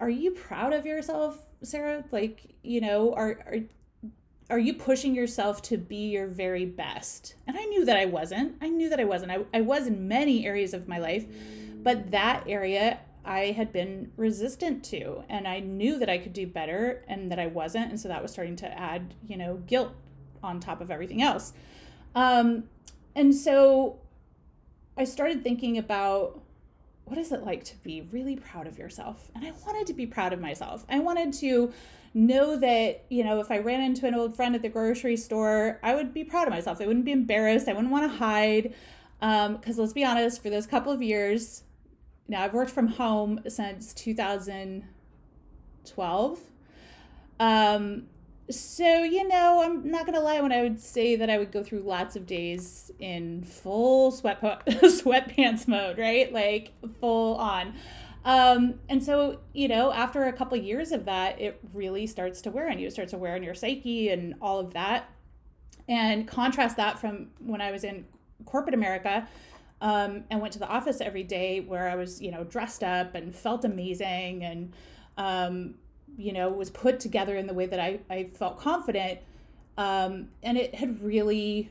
are 0.00 0.10
you 0.10 0.30
proud 0.30 0.72
of 0.72 0.86
yourself, 0.86 1.38
Sarah? 1.64 2.04
Like, 2.10 2.54
you 2.62 2.80
know, 2.80 3.14
are, 3.14 3.38
are 3.46 3.58
are 4.50 4.58
you 4.58 4.74
pushing 4.74 5.14
yourself 5.14 5.62
to 5.62 5.78
be 5.78 6.10
your 6.10 6.26
very 6.26 6.66
best? 6.66 7.34
And 7.46 7.56
I 7.56 7.64
knew 7.64 7.84
that 7.86 7.96
I 7.96 8.04
wasn't. 8.04 8.56
I 8.60 8.68
knew 8.68 8.90
that 8.90 9.00
I 9.00 9.04
wasn't. 9.04 9.32
I, 9.32 9.38
I 9.54 9.62
was 9.62 9.86
in 9.86 10.06
many 10.06 10.46
areas 10.46 10.74
of 10.74 10.86
my 10.86 10.98
life, 10.98 11.24
but 11.82 12.10
that 12.10 12.44
area 12.46 13.00
I 13.24 13.52
had 13.52 13.72
been 13.72 14.12
resistant 14.16 14.84
to. 14.86 15.24
And 15.30 15.48
I 15.48 15.60
knew 15.60 15.98
that 15.98 16.10
I 16.10 16.18
could 16.18 16.34
do 16.34 16.46
better 16.46 17.02
and 17.08 17.30
that 17.32 17.38
I 17.38 17.46
wasn't. 17.46 17.90
And 17.90 17.98
so 17.98 18.08
that 18.08 18.20
was 18.20 18.32
starting 18.32 18.56
to 18.56 18.78
add, 18.78 19.14
you 19.26 19.36
know, 19.36 19.56
guilt 19.66 19.92
on 20.42 20.60
top 20.60 20.82
of 20.82 20.90
everything 20.90 21.22
else. 21.22 21.54
Um, 22.14 22.64
and 23.16 23.34
so 23.34 23.98
I 24.96 25.04
started 25.04 25.42
thinking 25.42 25.78
about 25.78 26.42
what 27.04 27.18
is 27.18 27.32
it 27.32 27.44
like 27.44 27.64
to 27.64 27.76
be 27.82 28.08
really 28.12 28.36
proud 28.36 28.66
of 28.66 28.78
yourself? 28.78 29.30
And 29.34 29.44
I 29.44 29.52
wanted 29.66 29.86
to 29.88 29.92
be 29.92 30.06
proud 30.06 30.32
of 30.32 30.40
myself. 30.40 30.86
I 30.88 31.00
wanted 31.00 31.34
to 31.34 31.70
know 32.14 32.56
that, 32.56 33.04
you 33.10 33.22
know, 33.24 33.40
if 33.40 33.50
I 33.50 33.58
ran 33.58 33.82
into 33.82 34.06
an 34.06 34.14
old 34.14 34.34
friend 34.36 34.54
at 34.54 34.62
the 34.62 34.70
grocery 34.70 35.16
store, 35.16 35.80
I 35.82 35.94
would 35.94 36.14
be 36.14 36.24
proud 36.24 36.46
of 36.46 36.54
myself. 36.54 36.80
I 36.80 36.86
wouldn't 36.86 37.04
be 37.04 37.12
embarrassed. 37.12 37.68
I 37.68 37.74
wouldn't 37.74 37.92
want 37.92 38.10
to 38.10 38.18
hide. 38.18 38.72
Because 39.20 39.76
um, 39.76 39.76
let's 39.76 39.92
be 39.92 40.04
honest, 40.04 40.42
for 40.42 40.50
those 40.50 40.66
couple 40.66 40.92
of 40.92 41.02
years, 41.02 41.62
now 42.26 42.42
I've 42.42 42.54
worked 42.54 42.70
from 42.70 42.88
home 42.88 43.40
since 43.48 43.92
2012. 43.92 46.40
Um, 47.40 48.06
so, 48.50 49.02
you 49.02 49.26
know, 49.26 49.62
I'm 49.62 49.90
not 49.90 50.04
going 50.04 50.14
to 50.14 50.20
lie 50.20 50.40
when 50.40 50.52
I 50.52 50.62
would 50.62 50.78
say 50.78 51.16
that 51.16 51.30
I 51.30 51.38
would 51.38 51.50
go 51.50 51.62
through 51.62 51.80
lots 51.80 52.14
of 52.14 52.26
days 52.26 52.90
in 52.98 53.42
full 53.42 54.10
sweat 54.10 54.40
sweatpants 54.66 55.66
mode, 55.66 55.98
right? 55.98 56.30
Like 56.32 56.72
full 57.00 57.36
on. 57.36 57.74
Um, 58.24 58.80
and 58.88 59.02
so, 59.02 59.40
you 59.52 59.68
know, 59.68 59.92
after 59.92 60.24
a 60.24 60.32
couple 60.32 60.58
years 60.58 60.92
of 60.92 61.06
that, 61.06 61.40
it 61.40 61.60
really 61.72 62.06
starts 62.06 62.42
to 62.42 62.50
wear 62.50 62.70
on 62.70 62.78
you. 62.78 62.86
It 62.86 62.92
starts 62.92 63.12
to 63.12 63.18
wear 63.18 63.34
on 63.34 63.42
your 63.42 63.54
psyche 63.54 64.10
and 64.10 64.34
all 64.40 64.58
of 64.58 64.74
that. 64.74 65.10
And 65.88 66.26
contrast 66.28 66.76
that 66.76 66.98
from 66.98 67.28
when 67.38 67.60
I 67.60 67.70
was 67.70 67.84
in 67.84 68.06
corporate 68.44 68.74
America 68.74 69.26
um, 69.80 70.24
and 70.30 70.40
went 70.40 70.52
to 70.54 70.58
the 70.58 70.68
office 70.68 71.00
every 71.00 71.22
day 71.22 71.60
where 71.60 71.88
I 71.88 71.94
was, 71.94 72.20
you 72.20 72.30
know, 72.30 72.44
dressed 72.44 72.82
up 72.82 73.14
and 73.14 73.34
felt 73.34 73.64
amazing 73.64 74.44
and, 74.44 74.72
um, 75.16 75.74
you 76.16 76.32
know, 76.32 76.48
was 76.48 76.70
put 76.70 77.00
together 77.00 77.36
in 77.36 77.46
the 77.46 77.54
way 77.54 77.66
that 77.66 77.80
I, 77.80 78.00
I 78.10 78.24
felt 78.24 78.58
confident. 78.58 79.20
Um, 79.76 80.28
and 80.42 80.56
it 80.56 80.74
had 80.74 81.02
really 81.02 81.70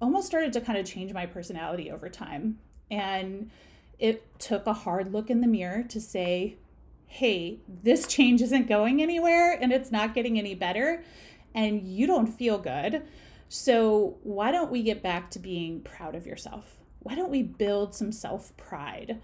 almost 0.00 0.26
started 0.26 0.52
to 0.52 0.60
kind 0.60 0.78
of 0.78 0.86
change 0.86 1.12
my 1.12 1.26
personality 1.26 1.90
over 1.90 2.08
time. 2.08 2.58
And 2.90 3.50
it 3.98 4.38
took 4.38 4.66
a 4.66 4.72
hard 4.72 5.12
look 5.12 5.30
in 5.30 5.40
the 5.40 5.46
mirror 5.46 5.82
to 5.84 6.00
say, 6.00 6.56
hey, 7.06 7.58
this 7.68 8.06
change 8.06 8.42
isn't 8.42 8.66
going 8.66 9.00
anywhere 9.00 9.52
and 9.52 9.72
it's 9.72 9.90
not 9.90 10.14
getting 10.14 10.38
any 10.38 10.54
better, 10.54 11.04
and 11.54 11.82
you 11.82 12.06
don't 12.06 12.26
feel 12.26 12.58
good. 12.58 13.02
So, 13.48 14.16
why 14.24 14.50
don't 14.50 14.70
we 14.70 14.82
get 14.82 15.02
back 15.02 15.30
to 15.30 15.38
being 15.38 15.80
proud 15.80 16.16
of 16.16 16.26
yourself? 16.26 16.80
Why 17.00 17.14
don't 17.14 17.30
we 17.30 17.42
build 17.42 17.94
some 17.94 18.10
self 18.10 18.56
pride? 18.56 19.20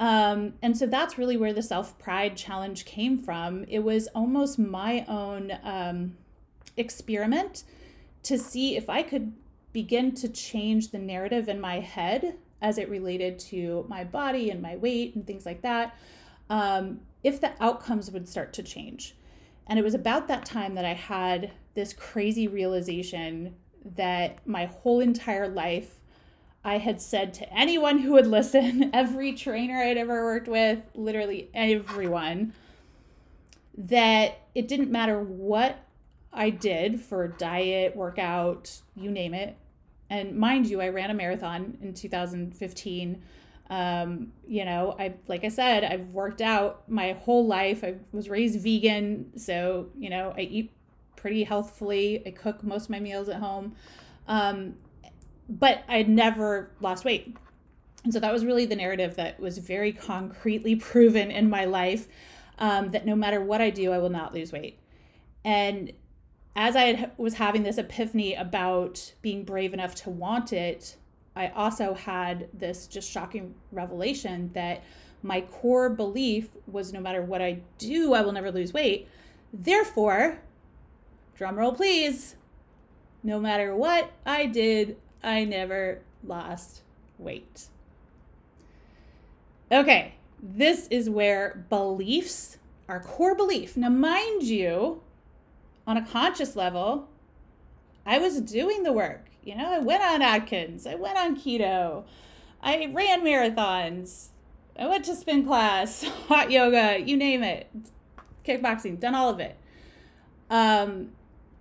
Um, 0.00 0.54
and 0.62 0.76
so 0.76 0.86
that's 0.86 1.18
really 1.18 1.36
where 1.36 1.52
the 1.52 1.62
self 1.62 1.98
pride 1.98 2.36
challenge 2.36 2.86
came 2.86 3.18
from. 3.18 3.64
It 3.68 3.80
was 3.80 4.08
almost 4.08 4.58
my 4.58 5.04
own 5.06 5.52
um, 5.62 6.16
experiment 6.76 7.64
to 8.22 8.38
see 8.38 8.76
if 8.76 8.88
I 8.88 9.02
could 9.02 9.34
begin 9.72 10.14
to 10.16 10.28
change 10.28 10.90
the 10.90 10.98
narrative 10.98 11.48
in 11.48 11.60
my 11.60 11.80
head 11.80 12.36
as 12.62 12.78
it 12.78 12.88
related 12.88 13.38
to 13.38 13.84
my 13.88 14.02
body 14.02 14.50
and 14.50 14.60
my 14.60 14.76
weight 14.76 15.14
and 15.14 15.26
things 15.26 15.46
like 15.46 15.62
that, 15.62 15.96
um, 16.48 17.00
if 17.22 17.40
the 17.40 17.52
outcomes 17.60 18.10
would 18.10 18.28
start 18.28 18.52
to 18.54 18.62
change. 18.62 19.14
And 19.66 19.78
it 19.78 19.82
was 19.82 19.94
about 19.94 20.28
that 20.28 20.44
time 20.44 20.74
that 20.74 20.84
I 20.84 20.94
had 20.94 21.52
this 21.74 21.92
crazy 21.92 22.48
realization 22.48 23.54
that 23.96 24.46
my 24.46 24.66
whole 24.66 25.00
entire 25.00 25.48
life 25.48 25.99
I 26.64 26.78
had 26.78 27.00
said 27.00 27.32
to 27.34 27.52
anyone 27.52 27.98
who 27.98 28.12
would 28.12 28.26
listen, 28.26 28.90
every 28.94 29.32
trainer 29.32 29.78
I'd 29.78 29.96
ever 29.96 30.24
worked 30.24 30.48
with, 30.48 30.80
literally 30.94 31.50
everyone, 31.54 32.52
that 33.76 34.40
it 34.54 34.68
didn't 34.68 34.90
matter 34.90 35.20
what 35.20 35.78
I 36.32 36.50
did 36.50 37.00
for 37.00 37.28
diet, 37.28 37.96
workout, 37.96 38.80
you 38.94 39.10
name 39.10 39.34
it. 39.34 39.56
And 40.08 40.36
mind 40.36 40.68
you, 40.68 40.80
I 40.80 40.88
ran 40.88 41.10
a 41.10 41.14
marathon 41.14 41.78
in 41.80 41.94
2015. 41.94 43.22
Um, 43.70 44.32
you 44.46 44.64
know, 44.64 44.96
I 44.98 45.14
like 45.28 45.44
I 45.44 45.48
said, 45.48 45.84
I've 45.84 46.08
worked 46.08 46.40
out 46.40 46.88
my 46.88 47.12
whole 47.12 47.46
life. 47.46 47.84
I 47.84 47.94
was 48.10 48.28
raised 48.28 48.60
vegan, 48.60 49.38
so 49.38 49.86
you 49.96 50.10
know, 50.10 50.34
I 50.36 50.40
eat 50.40 50.72
pretty 51.14 51.44
healthfully. 51.44 52.22
I 52.26 52.32
cook 52.32 52.64
most 52.64 52.84
of 52.84 52.90
my 52.90 52.98
meals 52.98 53.28
at 53.28 53.40
home. 53.40 53.76
Um, 54.26 54.74
but 55.50 55.82
I'd 55.88 56.08
never 56.08 56.70
lost 56.80 57.04
weight. 57.04 57.36
And 58.04 58.12
so 58.12 58.20
that 58.20 58.32
was 58.32 58.44
really 58.44 58.64
the 58.64 58.76
narrative 58.76 59.16
that 59.16 59.40
was 59.40 59.58
very 59.58 59.92
concretely 59.92 60.76
proven 60.76 61.30
in 61.30 61.50
my 61.50 61.64
life 61.64 62.06
um, 62.58 62.92
that 62.92 63.04
no 63.04 63.16
matter 63.16 63.40
what 63.40 63.60
I 63.60 63.70
do, 63.70 63.92
I 63.92 63.98
will 63.98 64.10
not 64.10 64.32
lose 64.32 64.52
weight. 64.52 64.78
And 65.44 65.92
as 66.54 66.76
I 66.76 66.92
had, 66.92 67.12
was 67.16 67.34
having 67.34 67.62
this 67.62 67.78
epiphany 67.78 68.34
about 68.34 69.14
being 69.22 69.44
brave 69.44 69.74
enough 69.74 69.94
to 69.96 70.10
want 70.10 70.52
it, 70.52 70.96
I 71.34 71.48
also 71.48 71.94
had 71.94 72.48
this 72.52 72.86
just 72.86 73.10
shocking 73.10 73.54
revelation 73.72 74.50
that 74.54 74.82
my 75.22 75.42
core 75.42 75.90
belief 75.90 76.48
was 76.66 76.92
no 76.92 77.00
matter 77.00 77.22
what 77.22 77.42
I 77.42 77.60
do, 77.78 78.14
I 78.14 78.22
will 78.22 78.32
never 78.32 78.50
lose 78.50 78.72
weight. 78.72 79.08
Therefore, 79.52 80.38
drumroll 81.38 81.76
please, 81.76 82.36
no 83.22 83.38
matter 83.38 83.74
what 83.74 84.12
I 84.24 84.46
did, 84.46 84.96
I 85.22 85.44
never 85.44 86.00
lost 86.24 86.82
weight. 87.18 87.68
Okay, 89.70 90.14
this 90.42 90.88
is 90.88 91.08
where 91.08 91.64
beliefs, 91.68 92.58
our 92.88 93.00
core 93.00 93.34
belief. 93.34 93.76
Now, 93.76 93.88
mind 93.88 94.42
you, 94.42 95.02
on 95.86 95.96
a 95.96 96.06
conscious 96.06 96.56
level, 96.56 97.08
I 98.04 98.18
was 98.18 98.40
doing 98.40 98.82
the 98.82 98.92
work. 98.92 99.26
You 99.42 99.56
know, 99.56 99.72
I 99.72 99.78
went 99.78 100.02
on 100.02 100.22
Atkins, 100.22 100.86
I 100.86 100.96
went 100.96 101.16
on 101.16 101.36
keto, 101.36 102.04
I 102.62 102.90
ran 102.92 103.22
marathons, 103.22 104.28
I 104.78 104.86
went 104.86 105.04
to 105.06 105.14
spin 105.14 105.46
class, 105.46 106.02
hot 106.28 106.50
yoga, 106.50 107.00
you 107.00 107.16
name 107.16 107.42
it, 107.42 107.70
kickboxing, 108.44 109.00
done 109.00 109.14
all 109.14 109.30
of 109.30 109.40
it. 109.40 109.56
Um, 110.50 111.12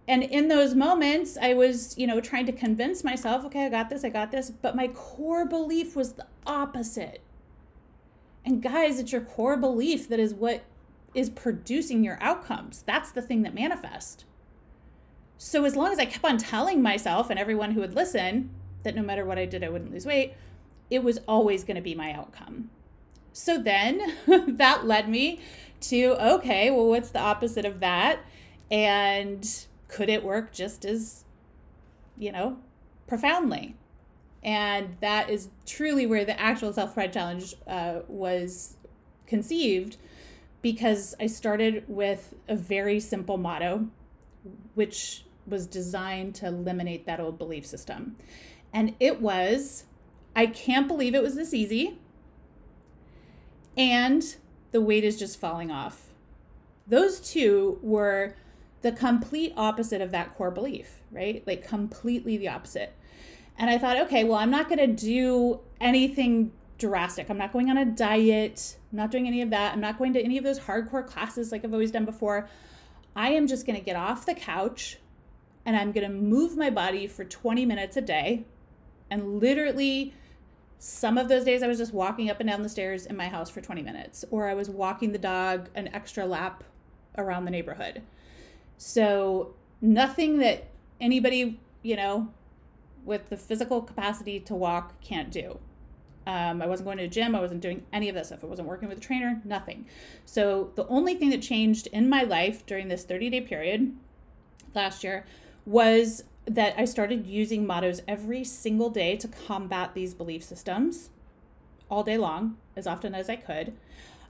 and 0.09 0.23
in 0.23 0.47
those 0.47 0.73
moments, 0.73 1.37
I 1.39 1.53
was, 1.53 1.95
you 1.95 2.07
know, 2.07 2.19
trying 2.19 2.47
to 2.47 2.51
convince 2.51 3.03
myself, 3.03 3.45
okay, 3.45 3.67
I 3.67 3.69
got 3.69 3.91
this, 3.91 4.03
I 4.03 4.09
got 4.09 4.31
this. 4.31 4.49
But 4.49 4.75
my 4.75 4.87
core 4.87 5.45
belief 5.45 5.95
was 5.95 6.13
the 6.13 6.25
opposite. 6.47 7.21
And 8.43 8.59
guys, 8.59 8.99
it's 8.99 9.11
your 9.11 9.21
core 9.21 9.55
belief 9.55 10.09
that 10.09 10.19
is 10.19 10.33
what 10.33 10.63
is 11.13 11.29
producing 11.29 12.03
your 12.03 12.17
outcomes. 12.21 12.81
That's 12.81 13.11
the 13.11 13.21
thing 13.21 13.43
that 13.43 13.53
manifests. 13.53 14.25
So 15.37 15.63
as 15.63 15.75
long 15.75 15.91
as 15.91 15.99
I 15.99 16.05
kept 16.05 16.25
on 16.25 16.39
telling 16.39 16.81
myself 16.81 17.29
and 17.29 17.37
everyone 17.37 17.71
who 17.71 17.81
would 17.81 17.93
listen 17.93 18.49
that 18.81 18.95
no 18.95 19.03
matter 19.03 19.23
what 19.23 19.37
I 19.37 19.45
did, 19.45 19.63
I 19.63 19.69
wouldn't 19.69 19.91
lose 19.91 20.07
weight, 20.07 20.33
it 20.89 21.03
was 21.03 21.19
always 21.27 21.63
going 21.63 21.75
to 21.75 21.83
be 21.83 21.93
my 21.93 22.13
outcome. 22.13 22.71
So 23.31 23.59
then 23.59 24.15
that 24.57 24.87
led 24.87 25.07
me 25.07 25.39
to 25.81 26.15
okay, 26.19 26.71
well, 26.71 26.87
what's 26.87 27.11
the 27.11 27.19
opposite 27.19 27.65
of 27.65 27.79
that? 27.81 28.21
And 28.71 29.47
could 29.89 30.07
it 30.07 30.23
work 30.23 30.53
just 30.53 30.85
as, 30.85 31.25
you 32.17 32.31
know, 32.31 32.57
profoundly? 33.07 33.75
And 34.41 34.95
that 35.01 35.29
is 35.29 35.49
truly 35.65 36.05
where 36.05 36.23
the 36.23 36.39
actual 36.39 36.71
self 36.71 36.93
pride 36.93 37.11
challenge 37.11 37.55
uh, 37.67 37.99
was 38.07 38.77
conceived 39.27 39.97
because 40.61 41.13
I 41.19 41.27
started 41.27 41.83
with 41.87 42.35
a 42.47 42.55
very 42.55 43.01
simple 43.01 43.37
motto, 43.37 43.87
which 44.75 45.25
was 45.45 45.67
designed 45.67 46.35
to 46.35 46.47
eliminate 46.47 47.05
that 47.05 47.19
old 47.19 47.37
belief 47.37 47.65
system. 47.65 48.15
And 48.71 48.95
it 49.01 49.19
was 49.19 49.83
I 50.35 50.45
can't 50.45 50.87
believe 50.87 51.15
it 51.15 51.21
was 51.21 51.35
this 51.35 51.53
easy. 51.53 51.97
And 53.75 54.23
the 54.71 54.79
weight 54.79 55.03
is 55.03 55.17
just 55.17 55.39
falling 55.39 55.71
off. 55.71 56.11
Those 56.87 57.19
two 57.19 57.79
were 57.81 58.35
the 58.81 58.91
complete 58.91 59.53
opposite 59.57 60.01
of 60.01 60.11
that 60.11 60.35
core 60.35 60.51
belief, 60.51 61.01
right? 61.11 61.43
Like 61.45 61.67
completely 61.67 62.37
the 62.37 62.47
opposite. 62.47 62.95
And 63.57 63.69
I 63.69 63.77
thought, 63.77 63.97
okay, 63.97 64.23
well, 64.23 64.37
I'm 64.37 64.51
not 64.51 64.69
going 64.69 64.79
to 64.79 64.87
do 64.87 65.59
anything 65.81 66.51
drastic. 66.77 67.29
I'm 67.29 67.37
not 67.37 67.51
going 67.51 67.69
on 67.69 67.77
a 67.77 67.85
diet. 67.85 68.77
I'm 68.91 68.97
not 68.97 69.11
doing 69.11 69.27
any 69.27 69.41
of 69.41 69.49
that. 69.49 69.73
I'm 69.73 69.81
not 69.81 69.97
going 69.97 70.13
to 70.13 70.21
any 70.21 70.37
of 70.37 70.45
those 70.45 70.61
hardcore 70.61 71.05
classes 71.05 71.51
like 71.51 71.65
I've 71.65 71.73
always 71.73 71.91
done 71.91 72.05
before. 72.05 72.47
I 73.15 73.31
am 73.31 73.47
just 73.47 73.65
going 73.65 73.77
to 73.77 73.83
get 73.83 73.97
off 73.97 74.25
the 74.25 74.33
couch 74.33 74.97
and 75.65 75.75
I'm 75.75 75.91
going 75.91 76.09
to 76.09 76.15
move 76.15 76.55
my 76.55 76.69
body 76.69 77.05
for 77.05 77.25
20 77.25 77.65
minutes 77.65 77.97
a 77.97 78.01
day. 78.01 78.45
And 79.11 79.39
literally, 79.39 80.13
some 80.77 81.17
of 81.17 81.27
those 81.27 81.43
days 81.43 81.61
I 81.61 81.67
was 81.67 81.77
just 81.77 81.93
walking 81.93 82.29
up 82.29 82.39
and 82.39 82.49
down 82.49 82.63
the 82.63 82.69
stairs 82.69 83.05
in 83.05 83.17
my 83.17 83.27
house 83.27 83.49
for 83.49 83.59
20 83.59 83.81
minutes, 83.81 84.23
or 84.31 84.47
I 84.47 84.53
was 84.53 84.69
walking 84.69 85.11
the 85.11 85.17
dog 85.17 85.69
an 85.75 85.89
extra 85.89 86.25
lap 86.25 86.63
around 87.17 87.45
the 87.45 87.51
neighborhood. 87.51 88.01
So, 88.81 89.55
nothing 89.81 90.39
that 90.39 90.69
anybody, 91.01 91.59
you 91.83 91.97
know, 91.97 92.29
with 93.03 93.27
the 93.29 93.35
physical 93.35 93.81
capacity 93.81 94.39
to 94.39 94.55
walk 94.55 95.01
can't 95.01 95.29
do. 95.31 95.59
Um, 96.25 96.61
I 96.61 96.67
wasn't 96.67 96.85
going 96.85 96.97
to 96.99 97.03
a 97.03 97.07
gym. 97.09 97.35
I 97.35 97.41
wasn't 97.41 97.59
doing 97.59 97.85
any 97.91 98.07
of 98.07 98.15
that 98.15 98.27
stuff. 98.27 98.43
I 98.43 98.47
wasn't 98.47 98.69
working 98.69 98.87
with 98.87 98.99
a 98.99 99.01
trainer, 99.01 99.41
nothing. 99.43 99.85
So 100.25 100.71
the 100.75 100.87
only 100.87 101.15
thing 101.15 101.29
that 101.31 101.41
changed 101.41 101.87
in 101.87 102.07
my 102.07 102.23
life 102.23 102.65
during 102.65 102.87
this 102.87 103.03
30 103.03 103.29
day 103.31 103.41
period 103.41 103.95
last 104.73 105.03
year 105.03 105.25
was 105.65 106.23
that 106.45 106.73
I 106.77 106.85
started 106.85 107.27
using 107.27 107.67
mottos 107.67 108.01
every 108.07 108.45
single 108.45 108.89
day 108.89 109.17
to 109.17 109.27
combat 109.27 109.93
these 109.93 110.13
belief 110.13 110.43
systems 110.43 111.09
all 111.89 112.03
day 112.03 112.17
long, 112.17 112.57
as 112.77 112.87
often 112.87 113.13
as 113.13 113.29
I 113.29 113.35
could. 113.35 113.73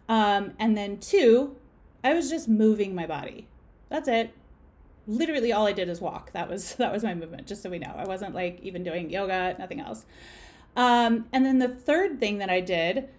Um, 0.07 0.53
and 0.57 0.75
then 0.75 0.97
two, 0.97 1.55
I 2.03 2.15
was 2.15 2.31
just 2.31 2.47
moving 2.47 2.95
my 2.95 3.05
body. 3.05 3.47
That's 3.89 4.07
it. 4.07 4.31
Literally 5.09 5.51
all 5.51 5.67
I 5.67 5.73
did 5.73 5.89
is 5.89 5.99
walk. 5.99 6.31
That 6.33 6.49
was 6.49 6.75
that 6.75 6.91
was 6.91 7.03
my 7.03 7.13
movement, 7.13 7.47
just 7.47 7.63
so 7.63 7.69
we 7.69 7.79
know. 7.79 7.93
I 7.97 8.05
wasn't 8.05 8.35
like 8.35 8.59
even 8.61 8.83
doing 8.83 9.09
yoga, 9.09 9.55
nothing 9.59 9.79
else. 9.79 10.05
Um, 10.75 11.25
and 11.33 11.45
then 11.45 11.59
the 11.59 11.67
third 11.67 12.19
thing 12.19 12.37
that 12.37 12.49
I 12.49 12.61
did 12.61 13.09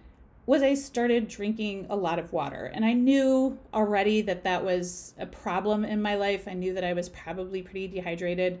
was 0.45 0.63
I 0.63 0.73
started 0.73 1.27
drinking 1.27 1.85
a 1.89 1.95
lot 1.95 2.17
of 2.17 2.33
water. 2.33 2.71
And 2.73 2.83
I 2.83 2.93
knew 2.93 3.59
already 3.73 4.21
that 4.23 4.43
that 4.43 4.65
was 4.65 5.13
a 5.19 5.25
problem 5.25 5.85
in 5.85 6.01
my 6.01 6.15
life. 6.15 6.47
I 6.47 6.53
knew 6.53 6.73
that 6.73 6.83
I 6.83 6.93
was 6.93 7.09
probably 7.09 7.61
pretty 7.61 7.87
dehydrated. 7.87 8.59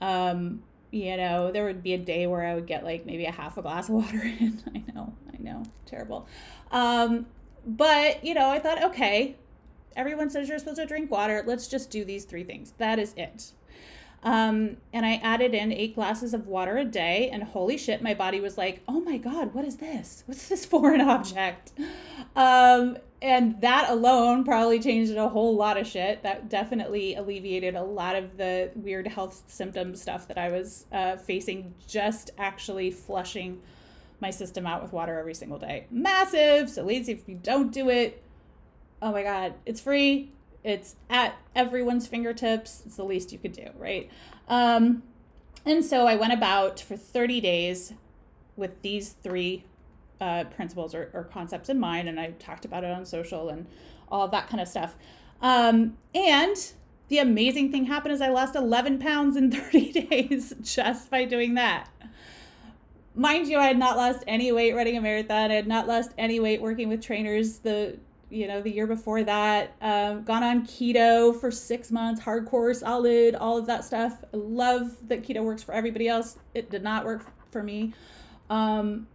Um, 0.00 0.62
you 0.90 1.16
know, 1.16 1.52
there 1.52 1.64
would 1.64 1.82
be 1.82 1.94
a 1.94 1.98
day 1.98 2.26
where 2.26 2.44
I 2.44 2.54
would 2.54 2.66
get 2.66 2.84
like 2.84 3.06
maybe 3.06 3.26
a 3.26 3.30
half 3.30 3.56
a 3.58 3.62
glass 3.62 3.88
of 3.88 3.94
water 3.94 4.20
in. 4.22 4.60
I 4.74 4.82
know, 4.92 5.14
I 5.32 5.40
know, 5.40 5.62
terrible. 5.86 6.26
Um, 6.72 7.26
but, 7.66 8.24
you 8.24 8.34
know, 8.34 8.50
I 8.50 8.58
thought, 8.58 8.82
okay, 8.84 9.36
everyone 9.96 10.30
says 10.30 10.48
you're 10.48 10.58
supposed 10.58 10.78
to 10.78 10.86
drink 10.86 11.10
water. 11.10 11.42
Let's 11.46 11.68
just 11.68 11.90
do 11.90 12.04
these 12.04 12.24
three 12.24 12.44
things. 12.44 12.74
That 12.78 12.98
is 12.98 13.14
it. 13.16 13.52
Um, 14.22 14.76
and 14.92 15.06
I 15.06 15.14
added 15.22 15.54
in 15.54 15.72
eight 15.72 15.94
glasses 15.94 16.34
of 16.34 16.46
water 16.46 16.76
a 16.76 16.84
day, 16.84 17.30
and 17.32 17.42
holy 17.42 17.78
shit, 17.78 18.02
my 18.02 18.12
body 18.12 18.40
was 18.40 18.58
like, 18.58 18.82
oh 18.86 19.00
my 19.00 19.16
God, 19.16 19.54
what 19.54 19.64
is 19.64 19.78
this? 19.78 20.24
What's 20.26 20.48
this 20.48 20.66
foreign 20.66 21.00
object? 21.00 21.72
Um, 22.36 22.98
and 23.22 23.60
that 23.60 23.90
alone 23.90 24.44
probably 24.44 24.78
changed 24.80 25.14
a 25.14 25.28
whole 25.28 25.56
lot 25.56 25.76
of 25.76 25.86
shit. 25.86 26.22
That 26.22 26.48
definitely 26.48 27.14
alleviated 27.14 27.74
a 27.76 27.82
lot 27.82 28.16
of 28.16 28.36
the 28.36 28.70
weird 28.74 29.06
health 29.06 29.42
symptom 29.46 29.94
stuff 29.94 30.28
that 30.28 30.38
I 30.38 30.50
was 30.50 30.86
uh, 30.92 31.16
facing 31.16 31.74
just 31.86 32.30
actually 32.38 32.90
flushing 32.90 33.60
my 34.20 34.30
system 34.30 34.66
out 34.66 34.82
with 34.82 34.92
water 34.92 35.18
every 35.18 35.34
single 35.34 35.58
day. 35.58 35.86
Massive. 35.90 36.68
So, 36.68 36.82
ladies, 36.82 37.08
if 37.08 37.28
you 37.28 37.36
don't 37.36 37.72
do 37.72 37.88
it, 37.88 38.22
oh 39.02 39.12
my 39.12 39.22
God, 39.22 39.54
it's 39.66 39.80
free. 39.80 40.32
It's 40.62 40.96
at 41.08 41.36
everyone's 41.54 42.06
fingertips. 42.06 42.82
It's 42.84 42.96
the 42.96 43.04
least 43.04 43.32
you 43.32 43.38
could 43.38 43.52
do, 43.52 43.68
right? 43.78 44.10
Um, 44.48 45.02
and 45.64 45.84
so 45.84 46.06
I 46.06 46.16
went 46.16 46.32
about 46.32 46.80
for 46.80 46.96
30 46.96 47.40
days 47.40 47.94
with 48.56 48.82
these 48.82 49.10
three 49.10 49.64
uh, 50.20 50.44
principles 50.44 50.94
or, 50.94 51.10
or, 51.14 51.24
concepts 51.24 51.70
in 51.70 51.80
mind, 51.80 52.08
and 52.08 52.20
I 52.20 52.32
talked 52.32 52.66
about 52.66 52.84
it 52.84 52.90
on 52.90 53.06
social 53.06 53.48
and 53.48 53.66
all 54.10 54.28
that 54.28 54.48
kind 54.48 54.60
of 54.60 54.68
stuff. 54.68 54.94
Um, 55.40 55.96
and 56.14 56.56
the 57.08 57.18
amazing 57.18 57.72
thing 57.72 57.86
happened 57.86 58.12
is 58.12 58.20
I 58.20 58.28
lost 58.28 58.54
11 58.54 58.98
pounds 58.98 59.36
in 59.36 59.50
30 59.52 59.92
days 59.92 60.54
just 60.60 61.10
by 61.10 61.24
doing 61.24 61.54
that. 61.54 61.88
Mind 63.14 63.48
you, 63.48 63.58
I 63.58 63.66
had 63.66 63.78
not 63.78 63.96
lost 63.96 64.22
any 64.26 64.52
weight 64.52 64.74
running 64.74 64.96
a 64.96 65.00
marathon. 65.00 65.50
I 65.50 65.54
had 65.54 65.66
not 65.66 65.88
lost 65.88 66.12
any 66.18 66.38
weight 66.38 66.60
working 66.60 66.88
with 66.88 67.02
trainers 67.02 67.58
the 67.58 67.98
you 68.30 68.46
know 68.46 68.62
the 68.62 68.70
year 68.70 68.86
before 68.86 69.22
that. 69.24 69.74
Um, 69.80 70.22
gone 70.22 70.42
on 70.42 70.66
keto 70.66 71.38
for 71.38 71.50
six 71.50 71.90
months, 71.90 72.22
hardcore, 72.22 72.74
solid, 72.74 73.34
all 73.34 73.58
of 73.58 73.66
that 73.66 73.84
stuff. 73.84 74.24
I 74.32 74.36
love 74.36 74.96
that 75.08 75.22
keto 75.22 75.42
works 75.42 75.62
for 75.62 75.72
everybody 75.72 76.08
else. 76.08 76.38
It 76.54 76.70
did 76.70 76.82
not 76.82 77.04
work 77.04 77.26
for 77.50 77.62
me. 77.62 77.92
Um, 78.48 79.08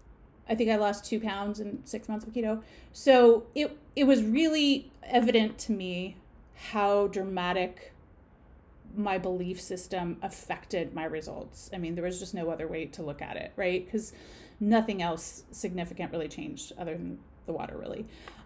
I 0.47 0.55
think 0.55 0.69
I 0.69 0.75
lost 0.75 1.05
two 1.05 1.19
pounds 1.19 1.59
in 1.59 1.85
six 1.85 2.07
months 2.07 2.25
of 2.25 2.33
keto. 2.33 2.61
So 2.93 3.45
it 3.55 3.77
it 3.95 4.03
was 4.03 4.21
really 4.23 4.91
evident 5.03 5.57
to 5.59 5.71
me 5.71 6.17
how 6.71 7.07
dramatic 7.07 7.93
my 8.95 9.17
belief 9.17 9.59
system 9.59 10.17
affected 10.21 10.93
my 10.93 11.03
results. 11.03 11.69
I 11.73 11.77
mean, 11.77 11.95
there 11.95 12.03
was 12.03 12.19
just 12.19 12.33
no 12.33 12.49
other 12.49 12.67
way 12.67 12.85
to 12.85 13.03
look 13.03 13.21
at 13.21 13.35
it, 13.35 13.51
right? 13.55 13.83
Because 13.83 14.13
nothing 14.59 15.01
else 15.01 15.43
significant 15.51 16.11
really 16.11 16.27
changed 16.27 16.71
other 16.77 16.93
than 16.93 17.19
the 17.45 17.53
water, 17.53 17.77
really. 17.77 18.05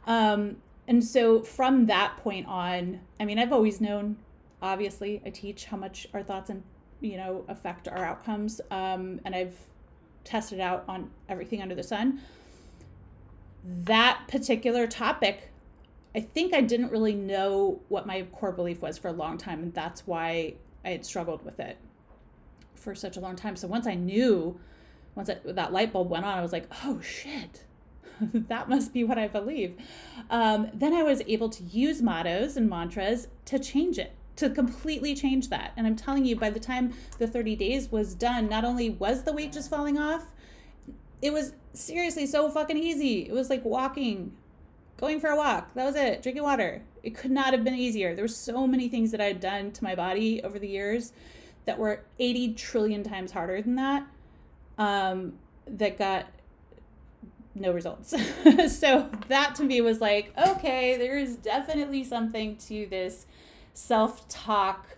Um, 0.09 0.57
and 0.87 1.03
so 1.03 1.41
from 1.41 1.85
that 1.85 2.17
point 2.17 2.47
on, 2.47 3.01
I 3.19 3.25
mean, 3.25 3.37
I've 3.37 3.53
always 3.53 3.79
known, 3.79 4.17
obviously, 4.61 5.21
I 5.23 5.29
teach 5.29 5.65
how 5.65 5.77
much 5.77 6.07
our 6.13 6.23
thoughts 6.23 6.49
and, 6.49 6.63
you 6.99 7.15
know, 7.15 7.45
affect 7.47 7.87
our 7.87 8.03
outcomes. 8.03 8.59
Um, 8.71 9.21
and 9.23 9.35
I've 9.35 9.55
tested 10.23 10.59
out 10.59 10.83
on 10.87 11.11
everything 11.29 11.61
under 11.61 11.75
the 11.75 11.83
sun. 11.83 12.21
That 13.63 14.23
particular 14.27 14.87
topic, 14.87 15.51
I 16.15 16.21
think 16.21 16.55
I 16.55 16.61
didn't 16.61 16.91
really 16.91 17.13
know 17.13 17.81
what 17.87 18.07
my 18.07 18.23
core 18.23 18.51
belief 18.51 18.81
was 18.81 18.97
for 18.97 19.09
a 19.09 19.13
long 19.13 19.37
time, 19.37 19.61
and 19.61 19.73
that's 19.75 20.07
why 20.07 20.55
I 20.83 20.89
had 20.89 21.05
struggled 21.05 21.45
with 21.45 21.59
it 21.59 21.77
for 22.73 22.95
such 22.95 23.15
a 23.15 23.19
long 23.19 23.35
time. 23.35 23.55
So 23.55 23.67
once 23.67 23.85
I 23.85 23.93
knew, 23.93 24.59
once 25.13 25.29
that 25.45 25.71
light 25.71 25.93
bulb 25.93 26.09
went 26.09 26.25
on, 26.25 26.35
I 26.35 26.41
was 26.41 26.51
like, 26.51 26.67
oh 26.83 26.99
shit, 27.01 27.65
that 28.33 28.69
must 28.69 28.93
be 28.93 29.03
what 29.03 29.17
I 29.17 29.27
believe. 29.27 29.75
Um, 30.29 30.69
then 30.73 30.93
I 30.93 31.03
was 31.03 31.21
able 31.27 31.49
to 31.49 31.63
use 31.63 32.01
mottos 32.01 32.57
and 32.57 32.69
mantras 32.69 33.27
to 33.45 33.59
change 33.59 33.97
it 33.97 34.13
to 34.39 34.49
completely 34.49 35.13
change 35.15 35.49
that. 35.49 35.73
And 35.75 35.85
I'm 35.85 35.97
telling 35.97 36.25
you, 36.25 36.35
by 36.35 36.49
the 36.49 36.61
time 36.61 36.93
the 37.17 37.27
30 37.27 37.57
days 37.57 37.91
was 37.91 38.15
done, 38.15 38.47
not 38.47 38.63
only 38.63 38.89
was 38.89 39.23
the 39.23 39.33
weight 39.33 39.51
just 39.51 39.69
falling 39.69 39.97
off, 39.97 40.31
it 41.21 41.33
was 41.33 41.51
seriously 41.73 42.25
so 42.25 42.49
fucking 42.49 42.77
easy. 42.77 43.27
It 43.27 43.33
was 43.33 43.49
like 43.49 43.65
walking, 43.65 44.31
going 44.95 45.19
for 45.19 45.29
a 45.29 45.35
walk. 45.35 45.73
That 45.73 45.85
was 45.85 45.97
it. 45.97 46.23
Drinking 46.23 46.43
water. 46.43 46.83
It 47.03 47.15
could 47.15 47.31
not 47.31 47.53
have 47.53 47.65
been 47.65 47.75
easier. 47.75 48.15
There 48.15 48.23
were 48.23 48.29
so 48.29 48.65
many 48.65 48.87
things 48.87 49.11
that 49.11 49.19
I 49.19 49.25
had 49.25 49.41
done 49.41 49.71
to 49.73 49.83
my 49.83 49.93
body 49.93 50.41
over 50.41 50.57
the 50.57 50.69
years 50.69 51.11
that 51.65 51.77
were 51.77 52.05
80 52.17 52.53
trillion 52.53 53.03
times 53.03 53.33
harder 53.33 53.61
than 53.61 53.75
that 53.75 54.07
um, 54.77 55.33
that 55.67 55.97
got 55.97 56.27
no 57.59 57.71
results. 57.71 58.09
so 58.67 59.09
that 59.27 59.55
to 59.55 59.63
me 59.63 59.81
was 59.81 60.01
like, 60.01 60.33
okay, 60.37 60.97
there 60.97 61.17
is 61.17 61.35
definitely 61.35 62.03
something 62.03 62.55
to 62.57 62.87
this 62.87 63.25
self 63.73 64.27
talk 64.27 64.97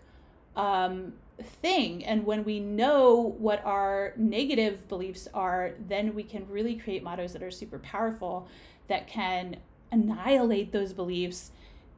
um, 0.56 1.14
thing. 1.42 2.06
And 2.06 2.26
when 2.26 2.44
we 2.44 2.60
know 2.60 3.36
what 3.38 3.64
our 3.66 4.14
negative 4.18 4.88
beliefs 4.88 5.28
are, 5.34 5.74
then 5.88 6.14
we 6.14 6.24
can 6.24 6.48
really 6.48 6.76
create 6.76 7.04
mottos 7.04 7.34
that 7.34 7.44
are 7.44 7.52
super 7.52 7.80
powerful 7.80 8.48
that 8.88 9.08
can 9.08 9.58
annihilate 9.92 10.72
those 10.72 10.94
beliefs 10.94 11.52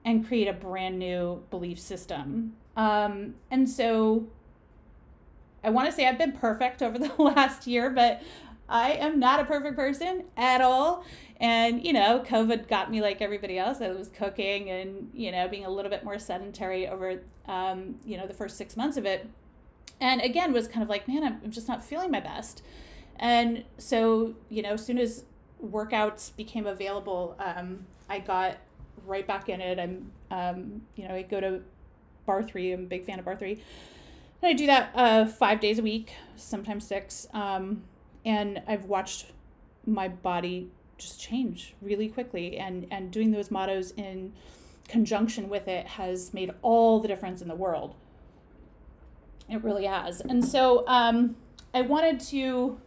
and 0.06 0.28
create 0.28 0.48
a 0.48 0.54
brand 0.54 1.00
new 1.00 1.44
belief 1.50 1.80
system. 1.80 2.56
Um, 2.76 3.36
and 3.50 3.70
so 3.70 4.28
I 5.64 5.70
want 5.70 5.90
to 5.90 5.92
say 5.92 6.08
I've 6.08 6.18
been 6.18 6.34
perfect 6.34 6.82
over 6.82 7.00
the 7.00 7.12
last 7.18 7.68
year, 7.68 7.90
but 7.90 8.22
I 8.74 8.94
am 8.94 9.20
not 9.20 9.40
a 9.40 9.46
perfect 9.46 9.76
person 9.76 10.24
at 10.36 10.60
all. 10.60 11.06
And, 11.40 11.86
you 11.86 11.94
know, 11.94 12.24
COVID 12.26 12.68
got 12.68 12.90
me 12.90 13.02
like 13.02 13.22
everybody 13.22 13.60
else. 13.60 13.82
I 13.82 13.90
was 13.90 14.10
cooking 14.10 14.72
and, 14.72 15.12
you 15.14 15.32
know, 15.32 15.48
being 15.48 15.64
a 15.64 15.70
little 15.70 15.92
bit 15.92 16.04
more 16.04 16.18
sedentary 16.18 16.88
over, 16.88 17.22
um, 17.48 17.98
you 18.04 18.18
know, 18.18 18.26
the 18.26 18.34
first 18.34 18.58
six 18.58 18.76
months 18.76 18.98
of 18.98 19.06
it. 19.06 19.30
And 20.02 20.22
again, 20.22 20.54
was 20.54 20.68
kind 20.68 20.82
of 20.82 20.90
like, 20.90 21.08
man, 21.08 21.24
I'm 21.24 21.52
just 21.52 21.68
not 21.68 21.86
feeling 21.86 22.10
my 22.10 22.20
best. 22.20 22.64
And 23.18 23.64
so, 23.78 24.34
you 24.50 24.64
know, 24.64 24.72
as 24.72 24.84
soon 24.84 24.98
as 24.98 25.26
workouts 25.64 26.36
became 26.36 26.66
available, 26.66 27.36
um, 27.38 27.86
I 28.10 28.20
got 28.20 28.58
right 29.06 29.28
back 29.28 29.50
in 29.50 29.62
it. 29.62 29.78
I'm, 29.78 30.12
um, 30.32 30.82
you 30.96 31.08
know, 31.08 31.14
I 31.14 31.22
go 31.22 31.40
to 31.40 31.62
barre3. 32.28 32.74
I'm 32.74 32.80
a 32.80 32.88
big 32.88 33.06
fan 33.06 33.20
of 33.20 33.26
barre3. 33.26 33.52
And 33.52 34.50
I 34.50 34.54
do 34.54 34.66
that 34.66 34.92
uh, 34.96 35.26
five 35.28 35.60
days 35.60 35.78
a 35.78 35.84
week, 35.84 36.14
sometimes 36.36 36.88
six. 36.88 37.28
Um, 37.34 37.84
and 38.26 38.62
I've 38.68 38.86
watched 38.86 39.28
my 39.86 40.08
body 40.08 40.70
just 40.98 41.20
change 41.20 41.76
really 41.82 42.08
quickly. 42.08 42.58
And 42.58 42.88
and 42.92 43.12
doing 43.12 43.32
those 43.32 43.52
mottos 43.52 43.92
in 43.92 44.34
conjunction 44.88 45.50
with 45.50 45.68
it 45.68 45.88
has 45.88 46.34
made 46.34 46.52
all 46.62 47.00
the 47.00 47.08
difference 47.08 47.42
in 47.42 47.48
the 47.48 47.56
world. 47.56 47.96
It 49.50 49.64
really 49.64 49.86
has. 49.86 50.22
And 50.22 50.44
so 50.44 50.86
um, 50.88 51.36
i 51.74 51.82
wanted 51.82 52.20
to 52.20 52.80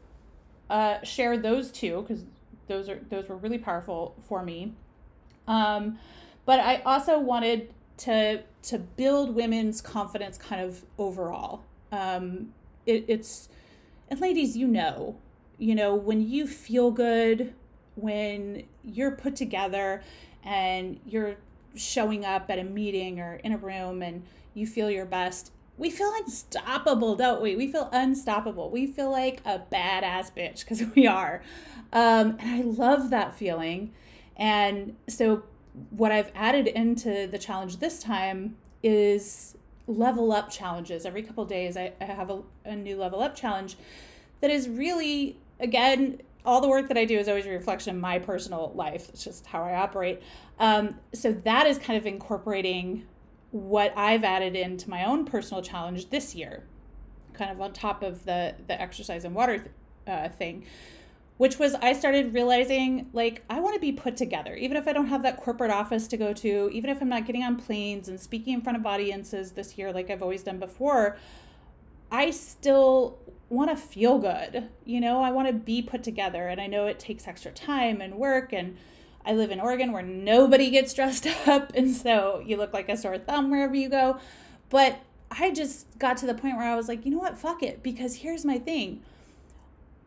uh, 0.70 1.02
share 1.02 1.36
those 1.36 1.70
two 1.70 2.02
because 2.02 2.24
those 2.68 2.88
are 2.88 3.00
those 3.08 3.28
were 3.28 3.36
really 3.36 3.58
powerful 3.58 4.14
for 4.28 4.42
me. 4.42 4.72
Um, 5.46 5.98
but 6.44 6.60
i 6.60 6.76
also 6.84 7.18
wanted 7.18 7.72
to 7.98 8.42
to 8.62 8.78
build 8.78 9.34
women's 9.34 9.80
confidence 9.80 10.36
kind 10.38 10.62
of 10.62 10.84
overall. 10.98 11.62
Um, 11.92 12.52
it, 12.84 13.04
it's 13.08 13.48
and 14.10 14.20
ladies 14.20 14.56
you 14.56 14.66
know 14.66 15.16
you 15.58 15.74
know 15.74 15.94
when 15.94 16.26
you 16.28 16.46
feel 16.46 16.90
good 16.90 17.54
when 17.96 18.64
you're 18.84 19.10
put 19.10 19.34
together 19.34 20.02
and 20.44 21.00
you're 21.06 21.36
showing 21.74 22.24
up 22.24 22.50
at 22.50 22.58
a 22.58 22.64
meeting 22.64 23.20
or 23.20 23.34
in 23.36 23.52
a 23.52 23.58
room 23.58 24.02
and 24.02 24.22
you 24.54 24.66
feel 24.66 24.90
your 24.90 25.04
best, 25.04 25.50
we 25.76 25.90
feel 25.90 26.12
unstoppable, 26.20 27.16
don't 27.16 27.42
we? 27.42 27.56
We 27.56 27.70
feel 27.70 27.88
unstoppable. 27.92 28.70
We 28.70 28.86
feel 28.86 29.10
like 29.10 29.40
a 29.44 29.58
badass 29.58 30.32
bitch 30.32 30.60
because 30.60 30.82
we 30.94 31.06
are. 31.06 31.42
Um, 31.92 32.36
and 32.38 32.50
I 32.50 32.62
love 32.62 33.10
that 33.10 33.34
feeling. 33.34 33.92
And 34.36 34.96
so, 35.08 35.44
what 35.90 36.10
I've 36.10 36.32
added 36.34 36.68
into 36.68 37.26
the 37.26 37.36
challenge 37.38 37.78
this 37.78 38.02
time 38.02 38.56
is 38.82 39.56
level 39.86 40.32
up 40.32 40.50
challenges. 40.50 41.04
Every 41.04 41.22
couple 41.22 41.44
days, 41.44 41.76
I, 41.76 41.92
I 42.00 42.04
have 42.04 42.30
a, 42.30 42.42
a 42.64 42.74
new 42.74 42.96
level 42.96 43.20
up 43.20 43.34
challenge 43.36 43.76
that 44.40 44.50
is 44.50 44.68
really, 44.70 45.38
again, 45.60 46.20
all 46.44 46.60
the 46.60 46.68
work 46.68 46.88
that 46.88 46.96
I 46.96 47.04
do 47.04 47.18
is 47.18 47.28
always 47.28 47.46
a 47.46 47.50
reflection 47.50 47.96
of 47.96 48.00
my 48.00 48.18
personal 48.18 48.72
life. 48.74 49.08
It's 49.08 49.24
just 49.24 49.46
how 49.46 49.64
I 49.64 49.74
operate. 49.74 50.22
Um, 50.58 50.96
so 51.12 51.32
that 51.32 51.66
is 51.66 51.78
kind 51.78 51.98
of 51.98 52.06
incorporating 52.06 53.04
what 53.50 53.92
I've 53.96 54.22
added 54.22 54.54
into 54.54 54.88
my 54.88 55.04
own 55.04 55.24
personal 55.24 55.62
challenge 55.62 56.10
this 56.10 56.34
year, 56.34 56.64
kind 57.32 57.50
of 57.50 57.60
on 57.60 57.72
top 57.72 58.02
of 58.02 58.24
the 58.24 58.54
the 58.66 58.80
exercise 58.80 59.24
and 59.24 59.34
water 59.34 59.58
th- 59.58 59.70
uh, 60.06 60.28
thing, 60.28 60.64
which 61.36 61.58
was 61.58 61.74
I 61.74 61.92
started 61.92 62.32
realizing 62.32 63.10
like 63.12 63.42
I 63.50 63.60
want 63.60 63.74
to 63.74 63.80
be 63.80 63.92
put 63.92 64.16
together, 64.16 64.54
even 64.54 64.76
if 64.76 64.86
I 64.86 64.92
don't 64.92 65.08
have 65.08 65.22
that 65.22 65.38
corporate 65.38 65.70
office 65.70 66.06
to 66.08 66.16
go 66.16 66.32
to, 66.34 66.70
even 66.72 66.90
if 66.90 67.00
I'm 67.00 67.08
not 67.08 67.26
getting 67.26 67.42
on 67.42 67.56
planes 67.56 68.08
and 68.08 68.20
speaking 68.20 68.54
in 68.54 68.60
front 68.60 68.78
of 68.78 68.86
audiences 68.86 69.52
this 69.52 69.76
year 69.76 69.92
like 69.92 70.10
I've 70.10 70.22
always 70.22 70.42
done 70.42 70.58
before. 70.58 71.16
I 72.10 72.30
still 72.30 73.18
want 73.48 73.70
to 73.70 73.76
feel 73.76 74.18
good. 74.18 74.68
You 74.84 75.00
know, 75.00 75.22
I 75.22 75.30
want 75.30 75.48
to 75.48 75.54
be 75.54 75.82
put 75.82 76.02
together. 76.02 76.48
And 76.48 76.60
I 76.60 76.66
know 76.66 76.86
it 76.86 76.98
takes 76.98 77.28
extra 77.28 77.50
time 77.50 78.00
and 78.00 78.16
work. 78.16 78.52
And 78.52 78.76
I 79.24 79.32
live 79.32 79.50
in 79.50 79.60
Oregon 79.60 79.92
where 79.92 80.02
nobody 80.02 80.70
gets 80.70 80.94
dressed 80.94 81.26
up. 81.46 81.72
And 81.74 81.94
so 81.94 82.42
you 82.44 82.56
look 82.56 82.72
like 82.72 82.88
a 82.88 82.96
sore 82.96 83.18
thumb 83.18 83.50
wherever 83.50 83.74
you 83.74 83.88
go. 83.88 84.18
But 84.68 85.00
I 85.30 85.50
just 85.50 85.98
got 85.98 86.16
to 86.18 86.26
the 86.26 86.34
point 86.34 86.56
where 86.56 86.66
I 86.66 86.76
was 86.76 86.88
like, 86.88 87.04
you 87.04 87.10
know 87.10 87.18
what? 87.18 87.38
Fuck 87.38 87.62
it. 87.62 87.82
Because 87.82 88.16
here's 88.16 88.44
my 88.44 88.58
thing 88.58 89.02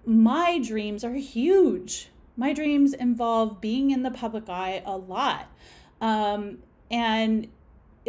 my 0.06 0.60
dreams 0.60 1.04
are 1.04 1.14
huge. 1.14 2.10
My 2.36 2.54
dreams 2.54 2.94
involve 2.94 3.60
being 3.60 3.92
in 3.92 4.04
the 4.04 4.12
public 4.12 4.48
eye 4.50 4.82
a 4.86 4.96
lot. 4.96 5.50
Um, 6.00 6.60
and 6.90 7.50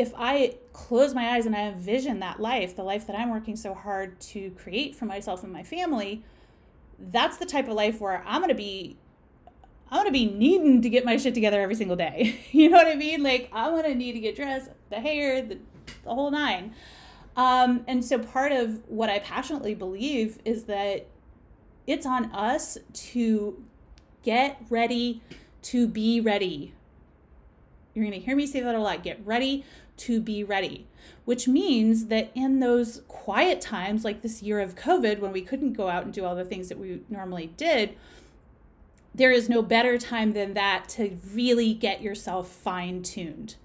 if 0.01 0.15
I 0.17 0.55
close 0.73 1.13
my 1.13 1.35
eyes 1.35 1.45
and 1.45 1.55
I 1.55 1.65
envision 1.65 2.21
that 2.21 2.41
life, 2.41 2.75
the 2.75 2.83
life 2.83 3.07
that 3.07 3.19
I'm 3.19 3.29
working 3.29 3.55
so 3.55 3.75
hard 3.75 4.19
to 4.21 4.51
create 4.53 4.97
for 4.97 5.05
myself 5.05 5.45
and 5.45 5.53
my 5.53 5.63
family, 5.63 6.25
that's 6.99 7.37
the 7.37 7.45
type 7.45 7.69
of 7.69 7.75
life 7.75 8.01
where 8.01 8.25
I'm 8.27 8.41
going 8.41 8.49
to 8.49 8.55
be 8.55 8.97
I'm 9.93 9.99
gonna 9.99 10.13
be 10.13 10.27
needing 10.27 10.83
to 10.83 10.89
get 10.89 11.05
my 11.05 11.17
shit 11.17 11.35
together 11.35 11.61
every 11.61 11.75
single 11.75 11.97
day. 11.97 12.39
you 12.53 12.71
know 12.71 12.77
what 12.77 12.87
I 12.87 12.95
mean? 12.95 13.25
Like 13.25 13.51
I'm 13.53 13.75
gonna 13.75 13.93
need 13.93 14.13
to 14.13 14.21
get 14.21 14.37
dressed, 14.37 14.71
the 14.89 15.01
hair, 15.01 15.43
the, 15.43 15.59
the 16.05 16.15
whole 16.15 16.31
nine. 16.31 16.75
Um, 17.37 17.85
and 17.89 18.05
so 18.05 18.17
part 18.17 18.53
of 18.53 18.89
what 18.89 19.11
I 19.11 19.19
passionately 19.19 19.75
believe 19.75 20.39
is 20.45 20.65
that 20.65 21.07
it's 21.89 22.07
on 22.07 22.27
us 22.27 22.79
to 22.93 23.65
get 24.23 24.63
ready 24.71 25.23
to 25.63 25.89
be 25.89 26.21
ready. 26.21 26.73
You're 27.95 28.05
gonna 28.05 28.19
hear 28.19 28.37
me 28.37 28.47
say 28.47 28.61
that 28.61 28.77
a 28.77 28.79
lot. 28.79 29.03
Get 29.03 29.21
ready 29.27 29.65
to 30.01 30.21
be 30.21 30.45
ready, 30.45 30.87
which 31.25 31.49
means 31.49 32.07
that 32.07 32.31
in 32.35 32.61
those 32.61 33.03
quiet 33.09 33.61
times, 33.61 34.05
like 34.05 34.23
this 34.23 34.43
year 34.43 34.61
of 34.61 34.75
COVID, 34.75 35.21
when 35.21 35.33
we 35.33 35.43
couldn't 35.43 35.75
go 35.75 35.89
out 35.89 36.05
and 36.05 36.13
do 36.13 36.25
all 36.25 36.35
the 36.35 36.45
things 36.45 36.69
that 36.69 36.79
we 36.79 37.01
normally 37.09 37.49
did, 37.57 37.97
there 39.15 39.33
is 39.33 39.49
no 39.49 39.63
better 39.63 39.99
time 39.99 40.33
than 40.33 40.55
that 40.55 40.89
to 40.91 41.19
really 41.33 41.75
get 41.75 42.01
yourself 42.01 42.49
fine 42.49 43.03
tuned. 43.03 43.57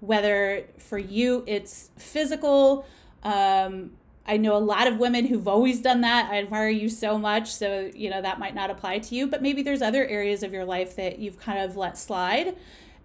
Whether 0.00 0.66
for 0.78 0.98
you 0.98 1.44
it's 1.46 1.90
physical, 1.96 2.86
um, 3.22 3.92
I 4.26 4.36
know 4.38 4.56
a 4.56 4.58
lot 4.58 4.86
of 4.86 4.98
women 4.98 5.26
who've 5.26 5.46
always 5.46 5.80
done 5.80 6.00
that. 6.00 6.30
I 6.30 6.38
admire 6.38 6.68
you 6.68 6.88
so 6.88 7.18
much. 7.18 7.52
So, 7.52 7.90
you 7.94 8.08
know, 8.08 8.22
that 8.22 8.38
might 8.38 8.54
not 8.54 8.70
apply 8.70 9.00
to 9.00 9.14
you, 9.14 9.26
but 9.26 9.42
maybe 9.42 9.62
there's 9.62 9.82
other 9.82 10.06
areas 10.06 10.42
of 10.42 10.52
your 10.52 10.64
life 10.64 10.96
that 10.96 11.18
you've 11.18 11.38
kind 11.38 11.58
of 11.58 11.76
let 11.76 11.98
slide. 11.98 12.56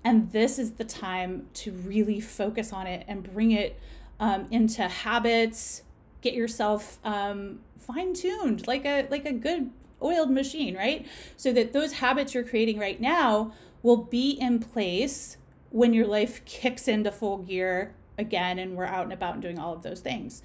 And 0.04 0.32
this 0.32 0.58
is 0.58 0.74
the 0.74 0.86
time 0.86 1.48
to 1.56 1.72
really 1.72 2.20
focus 2.20 2.72
on 2.72 2.88
it 2.88 3.06
and 3.08 3.24
bring 3.34 3.52
it 3.52 3.80
um, 4.20 4.48
into 4.52 4.88
habits, 4.88 5.84
get 6.22 6.34
yourself 6.34 7.00
um, 7.04 7.60
fine 7.78 8.14
tuned 8.14 8.68
like 8.68 8.86
a 8.86 9.08
like 9.10 9.26
a 9.26 9.34
good 9.34 9.72
oiled 10.02 10.32
machine, 10.32 10.76
right? 10.76 11.06
So 11.36 11.52
that 11.54 11.74
those 11.74 11.94
habits 11.94 12.34
you're 12.34 12.44
creating 12.44 12.80
right 12.80 13.00
now 13.00 13.54
will 13.82 13.98
be 13.98 14.32
in 14.32 14.60
place 14.60 15.38
when 15.70 15.94
your 15.94 16.08
life 16.08 16.44
kicks 16.46 16.88
into 16.88 17.12
full 17.12 17.40
gear 17.40 17.94
again 18.18 18.60
and 18.60 18.76
we're 18.76 18.86
out 18.86 19.04
and 19.04 19.14
about 19.14 19.34
and 19.34 19.42
doing 19.42 19.60
all 19.60 19.74
of 19.74 19.84
those 19.84 20.02
things. 20.02 20.42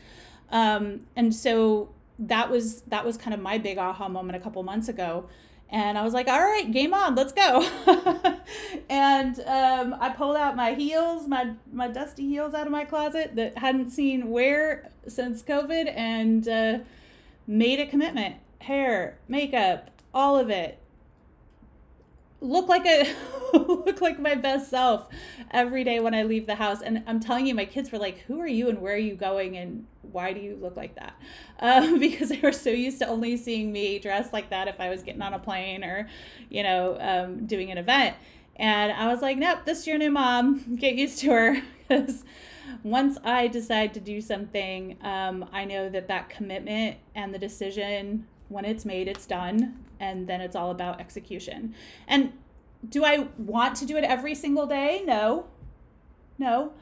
Um, 0.51 1.07
and 1.17 1.35
so 1.35 1.91
that 2.19 2.51
was 2.51 2.83
that 2.83 3.05
was 3.05 3.17
kind 3.17 3.35
of 3.35 3.41
my 3.41 3.59
big 3.59 3.79
aha 3.79 4.09
moment 4.09 4.37
a 4.37 4.41
couple 4.41 4.63
months 4.63 4.89
ago 4.89 5.29
and 5.75 5.99
I 5.99 6.03
was 6.03 6.15
like, 6.15 6.29
all 6.29 6.41
right, 6.41 6.71
game 6.71 6.95
on, 6.95 7.17
let's 7.17 7.33
go. 7.33 7.69
and 8.89 9.41
um, 9.41 9.97
I 10.01 10.09
pulled 10.17 10.37
out 10.37 10.55
my 10.55 10.75
heels, 10.75 11.27
my 11.27 11.55
my 11.73 11.89
dusty 11.89 12.29
heels 12.29 12.55
out 12.55 12.67
of 12.67 12.73
my 12.73 12.85
closet 12.85 13.35
that 13.35 13.59
hadn't 13.59 13.91
seen 13.91 14.31
wear 14.31 14.93
since 15.09 15.43
COVID, 15.43 15.93
and 15.97 16.47
uh, 16.47 16.79
made 17.49 17.81
a 17.81 17.87
commitment 17.87 18.37
hair, 18.61 19.19
makeup, 19.27 19.91
all 20.15 20.39
of 20.39 20.49
it. 20.49 20.79
Look 22.45 22.69
like 22.69 22.85
a 22.85 23.11
look 23.59 24.03
like 24.03 24.19
my 24.21 24.35
best 24.35 24.69
self 24.69 25.09
every 25.51 25.83
day 25.83 25.99
when 25.99 26.15
I 26.15 26.25
leave 26.25 26.47
the 26.47 26.57
house. 26.57 26.83
And 26.83 27.03
I'm 27.07 27.19
telling 27.19 27.47
you, 27.47 27.55
my 27.55 27.65
kids 27.65 27.91
were 27.91 27.99
like, 27.99 28.19
"Who 28.27 28.39
are 28.39 28.47
you 28.47 28.69
and 28.69 28.83
where 28.83 28.93
are 28.93 28.99
you 28.99 29.15
going 29.15 29.57
and 29.57 29.87
why 30.03 30.35
do 30.35 30.41
you 30.41 30.59
look 30.61 30.77
like 30.77 30.95
that?" 30.97 31.15
Um, 31.61 31.99
because 31.99 32.29
they 32.29 32.41
were 32.41 32.53
so 32.53 32.69
used 32.69 32.99
to 32.99 33.07
only 33.07 33.39
seeing 33.39 33.73
me 33.73 33.99
dressed 33.99 34.35
like 34.35 34.51
that 34.51 34.69
if 34.69 34.81
I 34.81 34.91
was 34.91 35.03
getting 35.03 35.23
on 35.23 35.33
a 35.33 35.39
plane 35.39 35.83
or, 35.83 36.09
you 36.51 36.63
know, 36.63 36.99
um, 37.01 37.47
doing 37.47 37.71
an 37.71 37.79
event. 37.79 38.17
And 38.57 38.93
I 38.93 39.09
was 39.09 39.23
like, 39.23 39.39
"Nope, 39.39 39.61
this 39.65 39.81
is 39.81 39.87
your 39.87 39.97
new 39.97 40.11
mom. 40.11 40.77
Get 40.77 40.97
used 40.97 41.21
to 41.21 41.31
her." 41.31 41.63
Because 41.89 42.25
once 42.83 43.17
I 43.25 43.49
decide 43.49 43.95
to 43.95 44.01
do 44.01 44.21
something, 44.21 44.99
um, 45.01 45.49
I 45.53 45.65
know 45.65 45.89
that 45.89 46.09
that 46.09 46.29
commitment 46.29 46.99
and 47.15 47.33
the 47.33 47.39
decision 47.39 48.27
when 48.49 48.65
it's 48.65 48.85
made, 48.85 49.09
it's 49.09 49.27
done, 49.27 49.85
and 49.99 50.27
then 50.27 50.41
it's 50.41 50.57
all 50.57 50.71
about 50.71 51.01
execution. 51.01 51.75
And 52.07 52.33
do 52.89 53.05
I 53.05 53.29
want 53.39 53.77
to 53.77 53.87
do 53.87 53.97
it 53.97 54.05
every 54.05 54.35
single 54.35 54.67
day? 54.67 55.03
No. 55.05 55.47
No. 56.39 56.73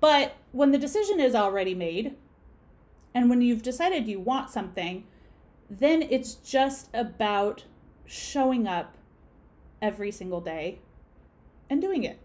But 0.00 0.36
when 0.50 0.72
the 0.72 0.78
decision 0.78 1.20
is 1.20 1.34
already 1.34 1.74
made, 1.74 2.16
and 3.14 3.30
when 3.30 3.40
you've 3.40 3.62
decided 3.62 4.08
you 4.08 4.18
want 4.18 4.50
something, 4.50 5.04
then 5.70 6.02
it's 6.02 6.34
just 6.34 6.88
about 6.92 7.64
showing 8.04 8.66
up 8.66 8.96
every 9.80 10.10
single 10.10 10.40
day 10.40 10.80
and 11.70 11.80
doing 11.80 12.04
it. 12.04 12.18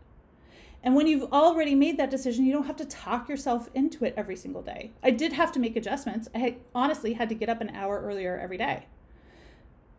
And 0.87 0.95
when 0.95 1.05
you've 1.05 1.33
already 1.33 1.75
made 1.75 1.97
that 1.97 2.09
decision, 2.09 2.45
you 2.45 2.53
don't 2.53 2.65
have 2.65 2.77
to 2.77 2.85
talk 2.85 3.27
yourself 3.27 3.69
into 3.73 4.05
it 4.05 4.13
every 4.15 4.37
single 4.37 4.61
day. 4.61 4.91
I 5.03 5.11
did 5.11 5.33
have 5.33 5.51
to 5.51 5.59
make 5.59 5.75
adjustments. 5.75 6.29
I 6.33 6.59
honestly 6.73 7.11
had 7.11 7.27
to 7.27 7.35
get 7.35 7.49
up 7.49 7.59
an 7.59 7.71
hour 7.71 7.99
earlier 7.99 8.39
every 8.41 8.57
day 8.57 8.85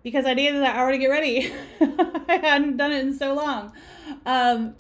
because 0.02 0.24
I 0.24 0.32
needed 0.32 0.62
that 0.62 0.76
hour 0.76 0.90
to 0.90 0.96
get 0.96 1.08
ready. 1.08 1.52
I 1.82 2.38
hadn't 2.40 2.78
done 2.78 2.92
it 2.92 3.04
in 3.04 3.12
so 3.12 3.34
long. 3.34 3.74
Um, 4.24 4.76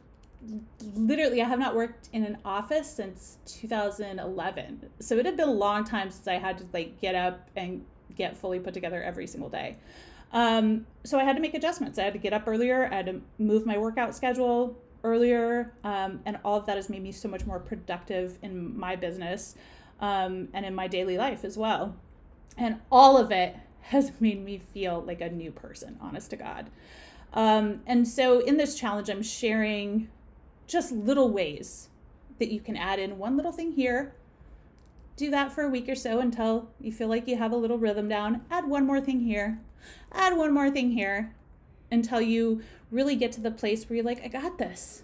literally, 0.94 1.42
I 1.42 1.44
have 1.46 1.58
not 1.58 1.76
worked 1.76 2.08
in 2.10 2.24
an 2.24 2.38
office 2.42 2.90
since 2.90 3.36
2011. 3.44 4.88
So 5.00 5.18
it 5.18 5.26
had 5.26 5.36
been 5.36 5.50
a 5.50 5.52
long 5.52 5.84
time 5.84 6.10
since 6.10 6.26
I 6.26 6.38
had 6.38 6.56
to 6.56 6.64
like 6.72 7.02
get 7.02 7.16
up 7.16 7.50
and 7.54 7.84
get 8.16 8.34
fully 8.34 8.60
put 8.60 8.72
together 8.72 9.02
every 9.02 9.26
single 9.26 9.50
day. 9.50 9.76
Um, 10.32 10.86
so 11.04 11.20
I 11.20 11.24
had 11.24 11.36
to 11.36 11.42
make 11.42 11.52
adjustments. 11.52 11.98
I 11.98 12.04
had 12.04 12.14
to 12.14 12.18
get 12.18 12.32
up 12.32 12.44
earlier. 12.46 12.88
I 12.90 12.96
had 12.96 13.06
to 13.06 13.20
move 13.38 13.66
my 13.66 13.76
workout 13.76 14.14
schedule 14.16 14.74
earlier, 15.04 15.72
um, 15.84 16.20
and 16.24 16.38
all 16.44 16.58
of 16.58 16.66
that 16.66 16.76
has 16.76 16.88
made 16.88 17.02
me 17.02 17.12
so 17.12 17.28
much 17.28 17.46
more 17.46 17.58
productive 17.58 18.38
in 18.42 18.78
my 18.78 18.96
business 18.96 19.54
um, 20.00 20.48
and 20.52 20.64
in 20.64 20.74
my 20.74 20.86
daily 20.86 21.16
life 21.16 21.44
as 21.44 21.56
well. 21.56 21.96
And 22.56 22.80
all 22.90 23.16
of 23.16 23.30
it 23.30 23.56
has 23.82 24.12
made 24.20 24.44
me 24.44 24.58
feel 24.58 25.02
like 25.02 25.20
a 25.20 25.30
new 25.30 25.50
person, 25.50 25.96
honest 26.00 26.30
to 26.30 26.36
God. 26.36 26.70
Um, 27.32 27.80
and 27.86 28.08
so 28.08 28.40
in 28.40 28.56
this 28.56 28.74
challenge, 28.74 29.08
I'm 29.08 29.22
sharing 29.22 30.08
just 30.66 30.92
little 30.92 31.30
ways 31.30 31.88
that 32.38 32.50
you 32.50 32.60
can 32.60 32.76
add 32.76 32.98
in 32.98 33.18
one 33.18 33.36
little 33.36 33.52
thing 33.52 33.72
here. 33.72 34.14
Do 35.16 35.30
that 35.30 35.52
for 35.52 35.64
a 35.64 35.68
week 35.68 35.88
or 35.88 35.94
so 35.94 36.20
until 36.20 36.70
you 36.80 36.92
feel 36.92 37.08
like 37.08 37.26
you 37.26 37.36
have 37.36 37.52
a 37.52 37.56
little 37.56 37.78
rhythm 37.78 38.08
down. 38.08 38.42
Add 38.50 38.68
one 38.68 38.86
more 38.86 39.00
thing 39.00 39.20
here. 39.20 39.60
Add 40.12 40.36
one 40.36 40.54
more 40.54 40.70
thing 40.70 40.92
here 40.92 41.34
until 41.90 42.20
you 42.20 42.62
really 42.90 43.16
get 43.16 43.32
to 43.32 43.40
the 43.40 43.50
place 43.50 43.88
where 43.88 43.96
you're 43.96 44.04
like, 44.04 44.24
I 44.24 44.28
got 44.28 44.58
this. 44.58 45.02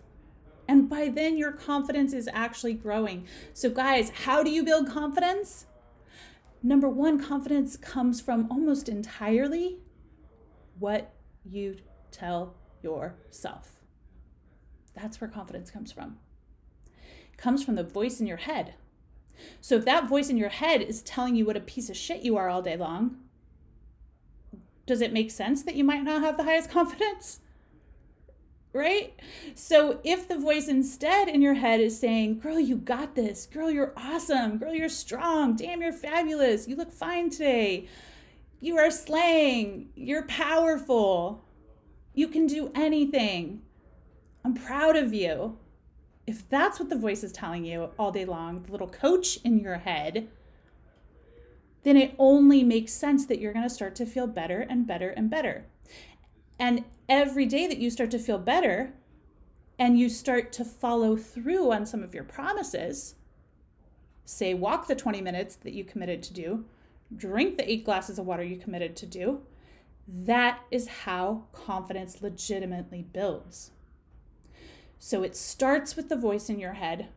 And 0.66 0.88
by 0.88 1.09
then, 1.09 1.37
your 1.37 1.53
confidence 1.53 2.12
is 2.12 2.29
actually 2.33 2.75
growing. 2.75 3.27
So, 3.53 3.68
guys, 3.68 4.11
how 4.11 4.42
do 4.42 4.51
you 4.51 4.64
build 4.64 4.88
confidence? 4.88 5.66
Number 6.62 6.88
one, 6.88 7.23
confidence 7.23 7.77
comes 7.77 8.20
from 8.23 8.51
almost 8.51 8.88
entirely 8.88 9.81
what 10.79 11.12
you 11.44 11.77
tell 12.11 12.55
yourself. 12.83 13.81
That's 14.94 15.20
where 15.20 15.29
confidence 15.29 15.70
comes 15.70 15.92
from. 15.92 16.18
It 16.87 17.37
comes 17.37 17.62
from 17.62 17.75
the 17.75 17.83
voice 17.83 18.20
in 18.20 18.27
your 18.27 18.38
head. 18.38 18.75
So 19.61 19.77
if 19.77 19.85
that 19.85 20.09
voice 20.09 20.31
in 20.31 20.37
your 20.37 20.49
head 20.49 20.81
is 20.81 21.03
telling 21.03 21.37
you 21.37 21.44
what 21.44 21.57
a 21.57 21.61
piece 21.61 21.90
of 21.90 21.97
shit 21.97 22.23
you 22.23 22.37
are 22.37 22.49
all 22.49 22.62
day 22.62 22.77
long, 22.77 23.18
does 24.87 25.01
it 25.01 25.12
make 25.12 25.31
sense 25.31 25.62
that 25.64 25.75
you 25.75 25.85
might 25.85 26.05
not 26.05 26.23
have 26.23 26.37
the 26.37 26.44
highest 26.44 26.70
confidence? 26.70 27.40
Right? 28.74 29.14
So 29.54 30.00
if 30.02 30.26
the 30.26 30.37
voice 30.37 30.66
instead 30.66 31.28
in 31.28 31.40
your 31.40 31.54
head 31.54 31.80
is 31.80 31.98
saying, 31.98 32.40
Girl, 32.40 32.58
you 32.58 32.76
got 32.76 33.14
this. 33.14 33.46
Girl, 33.46 33.70
you're 33.70 33.94
awesome. 33.96 34.58
Girl, 34.58 34.74
you're 34.74 34.88
strong. 34.88 35.54
Damn, 35.54 35.80
you're 35.80 35.92
fabulous. 35.92 36.66
You 36.66 36.74
look 36.74 36.92
fine 36.92 37.30
today. 37.30 37.87
You 38.60 38.76
are 38.78 38.90
slaying. 38.90 39.90
You're 39.94 40.26
powerful. 40.26 41.44
You 42.14 42.26
can 42.26 42.48
do 42.48 42.72
anything. 42.74 43.62
I'm 44.44 44.54
proud 44.54 44.96
of 44.96 45.14
you. 45.14 45.56
If 46.26 46.48
that's 46.48 46.80
what 46.80 46.88
the 46.88 46.98
voice 46.98 47.22
is 47.22 47.32
telling 47.32 47.64
you 47.64 47.90
all 47.98 48.10
day 48.10 48.24
long, 48.24 48.62
the 48.62 48.72
little 48.72 48.88
coach 48.88 49.37
in 49.44 49.58
your 49.60 49.78
head, 49.78 50.28
then 51.84 51.96
it 51.96 52.14
only 52.18 52.64
makes 52.64 52.92
sense 52.92 53.26
that 53.26 53.38
you're 53.38 53.52
going 53.52 53.68
to 53.68 53.74
start 53.74 53.94
to 53.96 54.06
feel 54.06 54.26
better 54.26 54.60
and 54.60 54.87
better 54.87 55.10
and 55.10 55.30
better. 55.30 55.66
And 56.58 56.84
every 57.08 57.46
day 57.46 57.66
that 57.66 57.78
you 57.78 57.90
start 57.90 58.10
to 58.12 58.18
feel 58.18 58.38
better 58.38 58.92
and 59.78 59.98
you 59.98 60.08
start 60.08 60.52
to 60.52 60.64
follow 60.64 61.16
through 61.16 61.72
on 61.72 61.86
some 61.86 62.02
of 62.02 62.14
your 62.14 62.24
promises, 62.24 63.16
say, 64.24 64.54
walk 64.54 64.86
the 64.86 64.94
20 64.94 65.20
minutes 65.20 65.56
that 65.56 65.72
you 65.72 65.84
committed 65.84 66.22
to 66.22 66.32
do, 66.32 66.64
drink 67.14 67.56
the 67.56 67.70
eight 67.70 67.84
glasses 67.84 68.18
of 68.18 68.26
water 68.26 68.44
you 68.44 68.56
committed 68.56 68.96
to 68.96 69.06
do, 69.06 69.42
that 70.06 70.60
is 70.70 70.88
how 71.04 71.44
confidence 71.52 72.22
legitimately 72.22 73.02
builds. 73.02 73.70
So 74.98 75.22
it 75.22 75.36
starts 75.36 75.96
with 75.96 76.08
the 76.08 76.16
voice 76.16 76.48
in 76.48 76.58
your 76.58 76.74
head, 76.74 77.08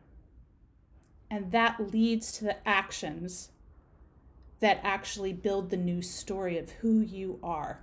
and 1.30 1.52
that 1.52 1.92
leads 1.92 2.32
to 2.32 2.44
the 2.44 2.68
actions 2.68 3.50
that 4.60 4.80
actually 4.82 5.32
build 5.32 5.70
the 5.70 5.76
new 5.76 6.02
story 6.02 6.58
of 6.58 6.70
who 6.72 7.00
you 7.00 7.38
are. 7.42 7.80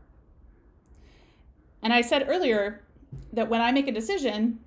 And 1.82 1.94
I 1.94 2.02
said 2.02 2.26
earlier 2.28 2.82
that 3.34 3.50
when 3.50 3.62
I 3.62 3.72
make 3.72 3.88
a 3.88 3.92
decision, 3.92 4.60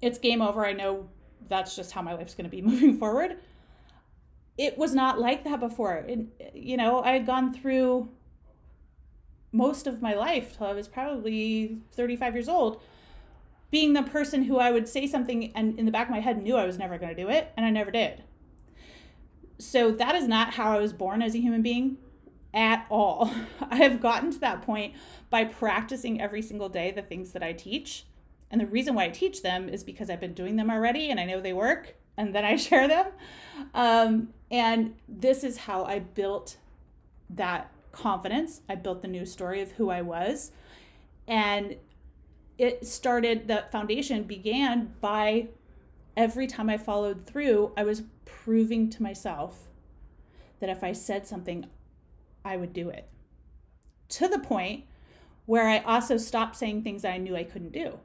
it's 0.00 0.18
game 0.18 0.42
over. 0.42 0.64
I 0.64 0.72
know 0.72 1.08
that's 1.48 1.76
just 1.76 1.92
how 1.92 2.02
my 2.02 2.14
life's 2.14 2.34
going 2.34 2.44
to 2.44 2.50
be 2.50 2.62
moving 2.70 2.98
forward. 2.98 3.36
It 4.56 4.76
was 4.76 4.94
not 4.94 5.18
like 5.18 5.44
that 5.44 5.60
before. 5.60 6.04
It, 6.06 6.52
you 6.54 6.76
know, 6.76 7.02
I 7.02 7.12
had 7.12 7.26
gone 7.26 7.52
through 7.52 8.08
most 9.52 9.86
of 9.86 10.00
my 10.00 10.14
life 10.14 10.56
till 10.56 10.66
I 10.66 10.72
was 10.72 10.86
probably 10.86 11.78
35 11.92 12.34
years 12.34 12.48
old 12.48 12.80
being 13.70 13.92
the 13.92 14.02
person 14.02 14.44
who 14.44 14.58
I 14.58 14.70
would 14.70 14.88
say 14.88 15.06
something 15.06 15.52
and 15.54 15.78
in 15.78 15.86
the 15.86 15.92
back 15.92 16.08
of 16.08 16.10
my 16.10 16.20
head 16.20 16.42
knew 16.42 16.56
I 16.56 16.66
was 16.66 16.78
never 16.78 16.98
going 16.98 17.14
to 17.14 17.22
do 17.22 17.28
it 17.28 17.52
and 17.56 17.64
I 17.64 17.70
never 17.70 17.90
did. 17.90 18.24
So 19.58 19.90
that 19.92 20.14
is 20.14 20.26
not 20.26 20.54
how 20.54 20.72
I 20.72 20.78
was 20.78 20.92
born 20.92 21.22
as 21.22 21.34
a 21.34 21.40
human 21.40 21.62
being 21.62 21.98
at 22.52 22.86
all. 22.90 23.30
I 23.60 23.76
have 23.76 24.00
gotten 24.00 24.30
to 24.32 24.38
that 24.40 24.62
point 24.62 24.94
by 25.30 25.44
practicing 25.44 26.20
every 26.20 26.42
single 26.42 26.68
day 26.68 26.90
the 26.90 27.02
things 27.02 27.32
that 27.32 27.42
I 27.42 27.52
teach. 27.52 28.04
And 28.50 28.60
the 28.60 28.66
reason 28.66 28.94
why 28.94 29.04
I 29.04 29.08
teach 29.08 29.42
them 29.42 29.68
is 29.68 29.84
because 29.84 30.10
I've 30.10 30.20
been 30.20 30.34
doing 30.34 30.56
them 30.56 30.70
already 30.70 31.10
and 31.10 31.20
I 31.20 31.24
know 31.24 31.40
they 31.40 31.52
work 31.52 31.94
and 32.16 32.34
then 32.34 32.44
I 32.44 32.56
share 32.56 32.88
them. 32.88 33.06
Um, 33.72 34.34
and 34.50 34.96
this 35.08 35.44
is 35.44 35.58
how 35.58 35.84
I 35.84 36.00
built 36.00 36.56
that 37.30 37.72
confidence. 37.92 38.60
I 38.68 38.74
built 38.74 39.02
the 39.02 39.08
new 39.08 39.24
story 39.24 39.62
of 39.62 39.72
who 39.72 39.90
I 39.90 40.02
was. 40.02 40.50
And 41.28 41.76
it 42.58 42.86
started, 42.86 43.46
the 43.46 43.64
foundation 43.70 44.24
began 44.24 44.94
by 45.00 45.48
every 46.16 46.46
time 46.46 46.68
I 46.68 46.76
followed 46.76 47.26
through, 47.26 47.72
I 47.76 47.84
was 47.84 48.02
proving 48.24 48.90
to 48.90 49.02
myself 49.02 49.68
that 50.58 50.68
if 50.68 50.82
I 50.82 50.92
said 50.92 51.26
something, 51.26 51.66
I 52.44 52.56
would 52.56 52.72
do 52.72 52.88
it. 52.90 53.08
To 54.10 54.28
the 54.28 54.38
point 54.38 54.84
where 55.50 55.68
I 55.68 55.80
also 55.80 56.16
stopped 56.16 56.54
saying 56.54 56.84
things 56.84 57.02
that 57.02 57.12
I 57.12 57.18
knew 57.18 57.34
I 57.34 57.42
couldn't 57.42 57.72
do. 57.72 57.98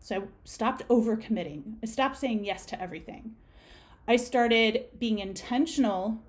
So 0.00 0.16
I 0.16 0.22
stopped 0.42 0.82
overcommitting. 0.88 1.74
I 1.80 1.86
stopped 1.86 2.16
saying 2.16 2.44
yes 2.44 2.66
to 2.66 2.82
everything. 2.82 3.36
I 4.08 4.16
started 4.16 4.86
being 4.98 5.20
intentional 5.20 6.20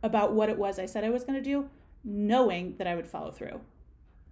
about 0.00 0.32
what 0.32 0.48
it 0.48 0.56
was 0.58 0.78
I 0.78 0.86
said 0.86 1.02
I 1.02 1.10
was 1.10 1.24
going 1.24 1.34
to 1.34 1.42
do, 1.42 1.70
knowing 2.04 2.76
that 2.78 2.86
I 2.86 2.94
would 2.94 3.08
follow 3.08 3.32
through, 3.32 3.62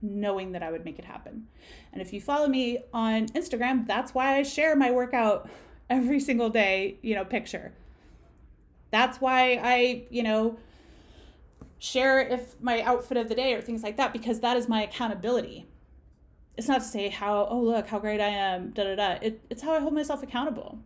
knowing 0.00 0.52
that 0.52 0.62
I 0.62 0.70
would 0.70 0.84
make 0.84 1.00
it 1.00 1.04
happen. 1.04 1.48
And 1.92 2.00
if 2.00 2.12
you 2.12 2.20
follow 2.20 2.46
me 2.46 2.78
on 2.92 3.26
Instagram, 3.26 3.84
that's 3.84 4.14
why 4.14 4.36
I 4.36 4.44
share 4.44 4.76
my 4.76 4.92
workout 4.92 5.50
every 5.90 6.20
single 6.20 6.50
day, 6.50 6.98
you 7.02 7.16
know, 7.16 7.24
picture. 7.24 7.72
That's 8.92 9.20
why 9.20 9.60
I, 9.60 10.04
you 10.08 10.22
know, 10.22 10.56
share 11.78 12.20
if 12.20 12.60
my 12.60 12.82
outfit 12.82 13.16
of 13.16 13.28
the 13.28 13.34
day 13.34 13.54
or 13.54 13.60
things 13.60 13.82
like 13.82 13.96
that 13.96 14.12
because 14.12 14.40
that 14.40 14.56
is 14.56 14.68
my 14.68 14.82
accountability. 14.82 15.66
It's 16.56 16.66
not 16.66 16.80
to 16.80 16.86
say 16.86 17.08
how, 17.08 17.46
oh, 17.48 17.60
look 17.60 17.86
how 17.86 18.00
great 18.00 18.20
I 18.20 18.28
am, 18.28 18.70
da 18.70 18.84
da 18.84 18.96
da. 18.96 19.18
It, 19.22 19.40
it's 19.48 19.62
how 19.62 19.74
I 19.74 19.80
hold 19.80 19.94
myself 19.94 20.22
accountable. 20.22 20.80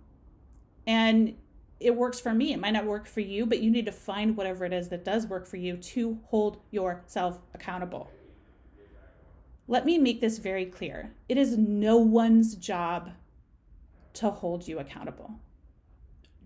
And 0.87 1.37
it 1.81 1.97
works 1.97 2.21
for 2.21 2.35
me. 2.35 2.53
It 2.53 2.61
might 2.61 2.73
not 2.73 2.85
work 2.85 3.07
for 3.07 3.21
you, 3.21 3.47
but 3.47 3.61
you 3.61 3.71
need 3.71 3.87
to 3.87 3.93
find 3.93 4.37
whatever 4.37 4.65
it 4.65 4.73
is 4.73 4.89
that 4.91 5.05
does 5.05 5.27
work 5.27 5.47
for 5.47 5.57
you 5.57 5.77
to 5.77 6.19
hold 6.27 6.59
yourself 6.71 7.41
accountable. 7.55 8.11
Let 9.67 9.87
me 9.87 9.97
make 9.97 10.21
this 10.21 10.39
very 10.39 10.67
clear 10.67 11.15
it 11.29 11.39
is 11.39 11.57
no 11.57 11.97
one's 11.97 12.55
job 12.55 13.13
to 14.15 14.31
hold 14.31 14.69
you 14.69 14.79
accountable. 14.79 15.37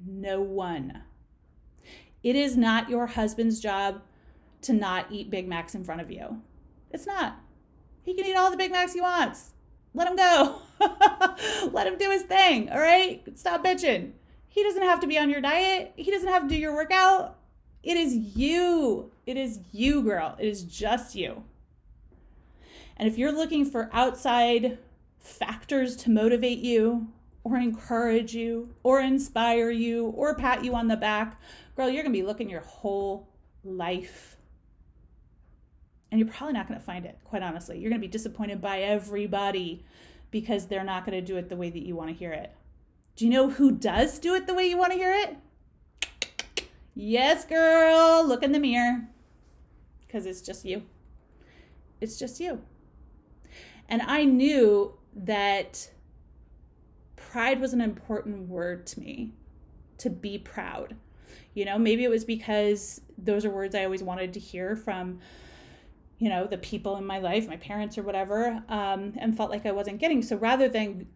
No 0.07 0.41
one. 0.41 1.03
It 2.23 2.37
is 2.37 2.57
not 2.57 2.89
your 2.89 3.07
husband's 3.07 3.61
job 3.61 4.03
to 4.63 4.73
not 4.73 5.07
eat 5.11 5.31
Big 5.31 5.49
Macs 5.49 5.75
in 5.75 5.85
front 5.85 6.01
of 6.01 6.11
you. 6.11 6.43
It's 6.91 7.07
not. 7.07 7.41
He 8.03 8.15
can 8.15 8.25
eat 8.25 8.37
all 8.37 8.51
the 8.51 8.57
Big 8.57 8.73
Macs 8.73 8.93
he 8.93 9.01
wants. 9.01 9.53
Let 9.95 10.09
him 10.09 10.17
go. 10.17 10.61
Let 11.73 11.87
him 11.87 11.99
do 11.99 12.11
his 12.11 12.23
thing. 12.23 12.71
All 12.71 12.79
right? 12.79 13.23
Stop 13.35 13.65
bitching. 13.65 14.13
He 14.47 14.63
doesn't 14.63 14.83
have 14.83 15.01
to 15.01 15.07
be 15.07 15.19
on 15.19 15.31
your 15.31 15.41
diet. 15.41 15.93
He 15.97 16.11
doesn't 16.11 16.29
have 16.29 16.43
to 16.43 16.49
do 16.49 16.57
your 16.57 16.75
workout. 16.75 17.39
It 17.83 17.97
is 17.97 18.15
you. 18.15 19.11
It 19.27 19.37
is 19.37 19.61
you, 19.73 20.03
girl. 20.03 20.37
It 20.39 20.47
is 20.47 20.63
just 20.63 21.15
you. 21.15 21.45
And 22.97 23.09
if 23.09 23.19
you're 23.19 23.33
looking 23.33 23.65
for 23.65 23.91
outside 23.93 24.79
factors 25.19 25.97
to 25.97 26.11
motivate 26.11 26.59
you, 26.59 27.09
or 27.45 27.57
encourage 27.57 28.35
you, 28.35 28.75
or 28.83 29.01
inspire 29.01 29.71
you, 29.71 30.07
or 30.07 30.35
pat 30.35 30.65
you 30.65 30.75
on 30.75 30.89
the 30.89 30.97
back, 30.97 31.41
girl, 31.77 31.89
you're 31.89 32.03
going 32.03 32.13
to 32.13 32.19
be 32.19 32.27
looking 32.27 32.51
your 32.51 32.63
whole 32.63 33.29
life 33.63 34.37
and 36.17 36.25
you're 36.25 36.35
probably 36.35 36.55
not 36.55 36.67
going 36.67 36.81
to 36.81 36.87
find 36.87 37.05
it, 37.05 37.19
quite 37.25 37.43
honestly. 37.43 37.79
You're 37.79 37.91
going 37.91 38.01
to 38.01 38.09
be 38.09 38.11
disappointed 38.11 38.59
by 38.59 38.81
everybody 38.81 39.85
because 40.31 40.67
they're 40.67 40.83
not 40.83 41.05
going 41.05 41.19
to 41.19 41.21
do 41.21 41.37
it 41.37 41.51
the 41.51 41.57
way 41.57 41.69
that 41.69 41.85
you 41.85 41.95
want 41.95 42.09
to 42.09 42.17
hear 42.17 42.33
it. 42.33 42.55
Do 43.17 43.27
you 43.27 43.31
know 43.31 43.51
who 43.51 43.71
does 43.71 44.19
do 44.19 44.35
it 44.35 44.47
the 44.47 44.55
way 44.55 44.67
you 44.67 44.79
want 44.79 44.93
to 44.93 44.99
hear 44.99 45.13
it? 45.13 45.37
Yes, 46.95 47.45
girl. 47.45 48.27
Look 48.27 48.43
in 48.43 48.53
the 48.53 48.59
mirror 48.59 49.09
because 50.07 50.25
it's 50.25 50.41
just 50.41 50.65
you. 50.65 50.85
It's 52.01 52.19
just 52.19 52.41
you. 52.41 52.63
And 53.87 54.01
I 54.01 54.25
knew 54.25 54.95
that 55.15 55.91
pride 57.17 57.61
was 57.61 57.75
an 57.75 57.83
important 57.83 58.49
word 58.49 58.87
to 58.87 59.01
me 59.01 59.35
to 59.99 60.09
be 60.09 60.39
proud. 60.39 60.97
You 61.53 61.67
know, 61.67 61.77
maybe 61.77 62.05
it 62.05 62.11
was 62.11 62.25
because 62.25 63.03
those 63.19 63.45
are 63.45 63.51
words 63.51 63.75
I 63.75 63.85
always 63.85 64.03
wanted 64.03 64.33
to 64.33 64.41
hear 64.41 64.77
from 64.77 65.21
you 66.19 66.29
know 66.29 66.47
the 66.47 66.59
people 66.59 66.97
in 66.97 67.05
my 67.05 67.19
life 67.19 67.47
my 67.47 67.57
parents 67.57 67.99
or 67.99 68.03
whatever 68.03 68.63
um, 68.69 69.13
and 69.19 69.37
felt 69.37 69.51
like 69.51 69.67
i 69.67 69.73
wasn't 69.73 69.99
getting. 69.99 70.23
So 70.23 70.37
rather 70.37 70.69
than 70.69 71.07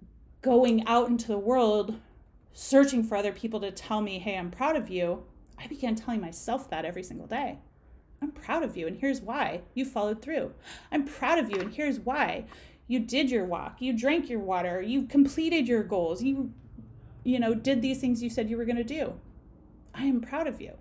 going 0.43 0.87
out 0.87 1.09
into 1.09 1.29
the 1.29 1.39
world 1.39 1.99
searching 2.53 3.05
for 3.05 3.17
other 3.17 3.33
people 3.33 3.61
to 3.61 3.71
tell 3.71 4.01
me 4.01 4.19
hey 4.19 4.37
i'm 4.37 4.51
proud 4.51 4.77
of 4.77 4.91
you 4.91 5.25
i 5.59 5.67
began 5.67 5.95
telling 5.95 6.21
myself 6.21 6.69
that 6.71 6.85
every 6.85 7.03
single 7.03 7.27
day. 7.27 7.59
I'm 8.23 8.33
proud 8.33 8.63
of 8.63 8.77
you 8.77 8.87
and 8.87 8.99
here's 8.99 9.21
why. 9.21 9.63
You 9.75 9.85
followed 9.85 10.21
through. 10.21 10.53
I'm 10.93 11.05
proud 11.05 11.39
of 11.39 11.51
you 11.51 11.61
and 11.61 11.73
here's 11.73 11.99
why. 12.01 12.45
You 12.87 12.99
did 13.01 13.31
your 13.31 13.45
walk. 13.45 13.77
You 13.81 13.93
drank 13.93 14.29
your 14.29 14.41
water. 14.41 14.83
You 14.83 15.05
completed 15.05 15.69
your 15.69 15.83
goals. 15.83 16.23
You 16.23 16.53
you 17.23 17.39
know 17.39 17.55
did 17.55 17.83
these 17.83 18.01
things 18.01 18.23
you 18.23 18.31
said 18.31 18.51
you 18.51 18.57
were 18.57 18.65
going 18.65 18.77
to 18.77 18.85
do. 18.85 19.15
I 19.95 20.05
am 20.05 20.21
proud 20.21 20.47
of 20.47 20.61
you 20.61 20.75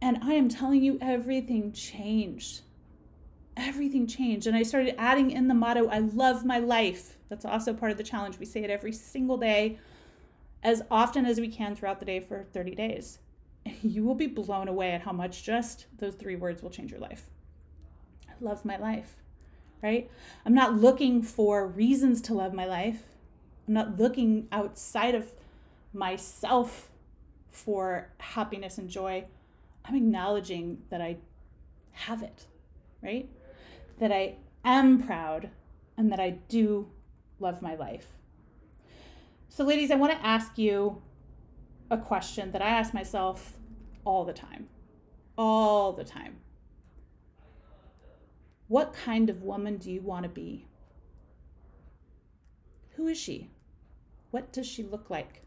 and 0.00 0.18
I 0.22 0.34
am 0.34 0.48
telling 0.48 0.82
you, 0.82 0.98
everything 1.00 1.72
changed. 1.72 2.62
Everything 3.56 4.06
changed. 4.06 4.46
And 4.46 4.56
I 4.56 4.62
started 4.62 4.94
adding 4.98 5.30
in 5.30 5.48
the 5.48 5.54
motto, 5.54 5.88
I 5.88 5.98
love 5.98 6.44
my 6.44 6.58
life. 6.58 7.16
That's 7.28 7.44
also 7.44 7.74
part 7.74 7.90
of 7.90 7.98
the 7.98 8.04
challenge. 8.04 8.38
We 8.38 8.46
say 8.46 8.62
it 8.62 8.70
every 8.70 8.92
single 8.92 9.36
day, 9.36 9.78
as 10.62 10.82
often 10.90 11.26
as 11.26 11.40
we 11.40 11.48
can 11.48 11.74
throughout 11.74 11.98
the 11.98 12.06
day 12.06 12.20
for 12.20 12.44
30 12.52 12.74
days. 12.74 13.18
And 13.66 13.76
you 13.82 14.04
will 14.04 14.14
be 14.14 14.28
blown 14.28 14.68
away 14.68 14.92
at 14.92 15.02
how 15.02 15.12
much 15.12 15.42
just 15.42 15.86
those 15.98 16.14
three 16.14 16.36
words 16.36 16.62
will 16.62 16.70
change 16.70 16.90
your 16.90 17.00
life. 17.00 17.28
I 18.28 18.32
love 18.40 18.64
my 18.64 18.76
life, 18.76 19.16
right? 19.82 20.08
I'm 20.46 20.54
not 20.54 20.74
looking 20.74 21.22
for 21.22 21.66
reasons 21.66 22.20
to 22.22 22.34
love 22.34 22.54
my 22.54 22.66
life. 22.66 23.02
I'm 23.66 23.74
not 23.74 23.98
looking 23.98 24.46
outside 24.52 25.16
of 25.16 25.32
myself 25.92 26.88
for 27.50 28.10
happiness 28.18 28.78
and 28.78 28.88
joy. 28.88 29.24
I'm 29.88 29.94
acknowledging 29.94 30.82
that 30.90 31.00
I 31.00 31.16
have 31.92 32.22
it, 32.22 32.46
right? 33.02 33.28
That 33.98 34.12
I 34.12 34.36
am 34.64 35.02
proud 35.02 35.48
and 35.96 36.12
that 36.12 36.20
I 36.20 36.30
do 36.30 36.90
love 37.40 37.62
my 37.62 37.74
life. 37.74 38.08
So, 39.48 39.64
ladies, 39.64 39.90
I 39.90 39.96
want 39.96 40.12
to 40.12 40.26
ask 40.26 40.58
you 40.58 41.00
a 41.90 41.96
question 41.96 42.52
that 42.52 42.60
I 42.60 42.68
ask 42.68 42.92
myself 42.92 43.54
all 44.04 44.24
the 44.24 44.34
time. 44.34 44.68
All 45.38 45.92
the 45.92 46.04
time. 46.04 46.36
What 48.66 48.92
kind 48.92 49.30
of 49.30 49.42
woman 49.42 49.78
do 49.78 49.90
you 49.90 50.02
want 50.02 50.24
to 50.24 50.28
be? 50.28 50.66
Who 52.96 53.06
is 53.06 53.16
she? 53.16 53.50
What 54.30 54.52
does 54.52 54.66
she 54.66 54.82
look 54.82 55.08
like? 55.08 55.42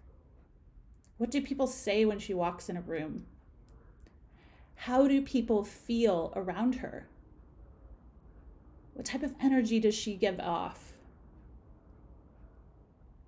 What 1.18 1.30
do 1.30 1.42
people 1.42 1.68
say 1.68 2.06
when 2.06 2.18
she 2.18 2.34
walks 2.34 2.68
in 2.68 2.78
a 2.78 2.82
room? 2.82 3.28
How 4.86 5.08
do 5.08 5.22
people 5.22 5.64
feel 5.64 6.34
around 6.36 6.78
her? 6.78 7.08
What 8.96 9.06
type 9.06 9.22
of 9.22 9.36
energy 9.40 9.80
does 9.80 9.94
she 9.94 10.16
give 10.16 10.40
off? 10.40 10.94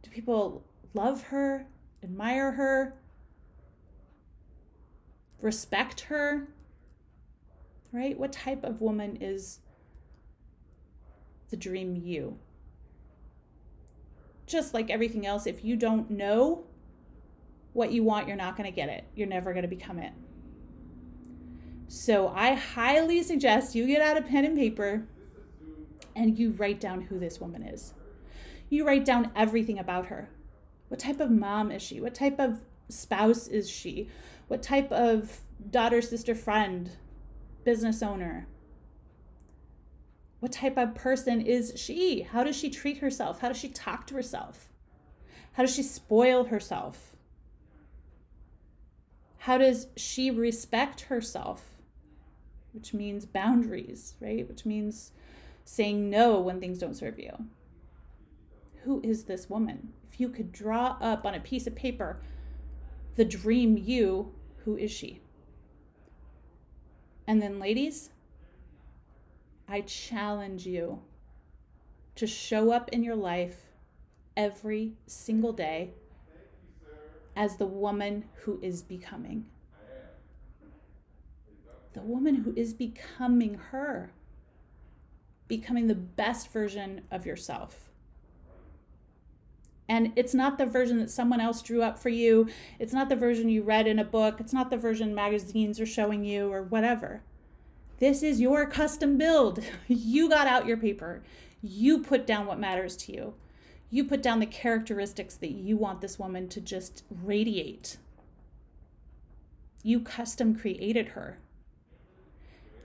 Do 0.02 0.10
people 0.10 0.64
love 0.96 1.26
her, 1.26 1.68
admire 2.02 2.54
her, 2.54 2.96
respect 5.42 6.02
her? 6.02 6.48
Right? 7.92 8.18
What 8.18 8.32
type 8.32 8.64
of 8.64 8.82
woman 8.82 9.20
is 9.22 9.60
the 11.52 11.56
dream 11.56 11.96
you? 11.96 12.40
Just 14.48 14.74
like 14.74 14.90
everything 14.90 15.28
else, 15.28 15.46
if 15.46 15.64
you 15.64 15.76
don't 15.76 16.10
know 16.10 16.64
what 17.74 17.92
you 17.92 18.04
want, 18.04 18.28
you're 18.28 18.36
not 18.36 18.58
going 18.58 18.68
to 18.68 18.76
get 18.76 18.90
it. 18.90 19.04
You're 19.16 19.28
never 19.28 19.54
going 19.54 19.62
to 19.62 19.70
become 19.70 20.00
it. 20.00 20.14
So 21.94 22.30
I 22.30 22.56
highly 22.56 23.22
suggest 23.22 23.76
you 23.76 23.86
get 23.86 24.02
out 24.02 24.18
a 24.18 24.24
pen 24.24 24.46
and 24.46 24.58
paper 24.58 25.04
and 26.16 26.40
you 26.40 26.50
write 26.50 26.80
down 26.80 27.04
who 27.04 27.20
this 27.20 27.40
woman 27.40 27.62
is. 27.62 27.94
You 28.68 28.84
write 28.84 29.06
down 29.06 29.30
everything 29.36 29.78
about 29.78 30.08
her. 30.08 30.32
What 30.88 31.00
type 31.00 31.20
of 31.20 31.30
mom 31.30 31.72
is 31.72 31.84
she? 31.84 32.02
What 32.02 32.16
type 32.16 32.40
of 32.40 32.64
spouse 32.90 33.48
is 33.48 33.70
she? 33.70 34.10
What 34.48 34.64
type 34.64 34.92
of 34.92 35.42
daughter, 35.70 36.02
sister, 36.02 36.34
friend, 36.34 36.90
business 37.64 38.02
owner? 38.02 38.48
What 40.40 40.52
type 40.52 40.80
of 40.80 40.96
person 40.96 41.42
is 41.42 41.74
she? 41.76 42.22
How 42.22 42.44
does 42.44 42.58
she 42.58 42.72
treat 42.72 42.98
herself? 42.98 43.42
How 43.42 43.50
does 43.50 43.58
she 43.58 43.70
talk 43.70 44.08
to 44.08 44.16
herself? 44.16 44.74
How 45.54 45.62
does 45.62 45.76
she 45.76 45.84
spoil 45.84 46.46
herself? 46.46 47.16
How 49.38 49.60
does 49.60 49.90
she 49.96 50.32
respect 50.32 51.02
herself? 51.02 51.73
Which 52.74 52.94
means 52.94 53.26
boundaries, 53.26 54.16
right? 54.20 54.48
Which 54.48 54.66
means 54.66 55.12
saying 55.64 56.10
no 56.10 56.40
when 56.40 56.60
things 56.60 56.80
don't 56.80 56.96
serve 56.96 57.20
you. 57.20 57.32
Who 58.84 59.00
is 59.04 59.24
this 59.26 59.50
woman? 59.50 59.94
If 60.12 60.20
you 60.20 60.30
could 60.30 60.52
draw 60.52 60.98
up 61.00 61.26
on 61.26 61.34
a 61.34 61.40
piece 61.40 61.68
of 61.68 61.76
paper 61.76 62.20
the 63.16 63.26
dream 63.26 63.78
you, 63.78 64.34
who 64.66 64.76
is 64.76 64.92
she? 64.92 65.22
And 67.28 67.42
then, 67.42 67.60
ladies, 67.60 68.10
I 69.68 69.82
challenge 69.82 70.66
you 70.66 71.02
to 72.16 72.28
show 72.28 72.72
up 72.72 72.90
in 72.90 73.04
your 73.04 73.16
life 73.16 73.72
every 74.36 74.94
single 75.08 75.54
day 75.54 75.92
as 77.36 77.58
the 77.58 77.66
woman 77.66 78.26
who 78.42 78.60
is 78.62 78.84
becoming. 78.84 79.46
The 81.94 82.02
woman 82.02 82.36
who 82.36 82.54
is 82.56 82.74
becoming 82.74 83.56
her, 83.72 84.12
becoming 85.48 85.88
the 85.88 85.96
best 85.96 86.52
version 86.52 87.02
of 87.12 87.26
yourself. 87.26 87.90
And 89.88 90.14
it's 90.16 90.34
not 90.34 90.58
the 90.58 90.66
version 90.66 90.98
that 91.00 91.12
someone 91.12 91.42
else 91.42 91.62
drew 91.62 91.84
up 91.84 92.00
for 92.00 92.10
you. 92.10 92.48
It's 92.80 92.94
not 92.94 93.10
the 93.10 93.16
version 93.16 93.50
you 93.50 93.62
read 93.62 93.86
in 93.86 94.00
a 94.00 94.04
book. 94.04 94.40
It's 94.40 94.54
not 94.54 94.70
the 94.70 94.78
version 94.78 95.14
magazines 95.14 95.80
are 95.80 95.86
showing 95.86 96.24
you 96.24 96.52
or 96.52 96.64
whatever. 96.64 97.22
This 98.00 98.24
is 98.24 98.42
your 98.42 98.66
custom 98.66 99.18
build. 99.18 99.64
You 99.88 100.30
got 100.30 100.48
out 100.48 100.66
your 100.66 100.78
paper. 100.78 101.22
You 101.62 102.00
put 102.00 102.26
down 102.26 102.46
what 102.46 102.60
matters 102.60 102.96
to 102.98 103.14
you. 103.14 103.34
You 103.90 104.04
put 104.04 104.24
down 104.24 104.40
the 104.40 104.46
characteristics 104.46 105.36
that 105.36 105.52
you 105.52 105.78
want 105.78 106.02
this 106.02 106.18
woman 106.18 106.50
to 106.50 106.60
just 106.60 107.04
radiate. 107.10 107.98
You 109.84 110.00
custom 110.00 110.56
created 110.56 111.10
her. 111.10 111.38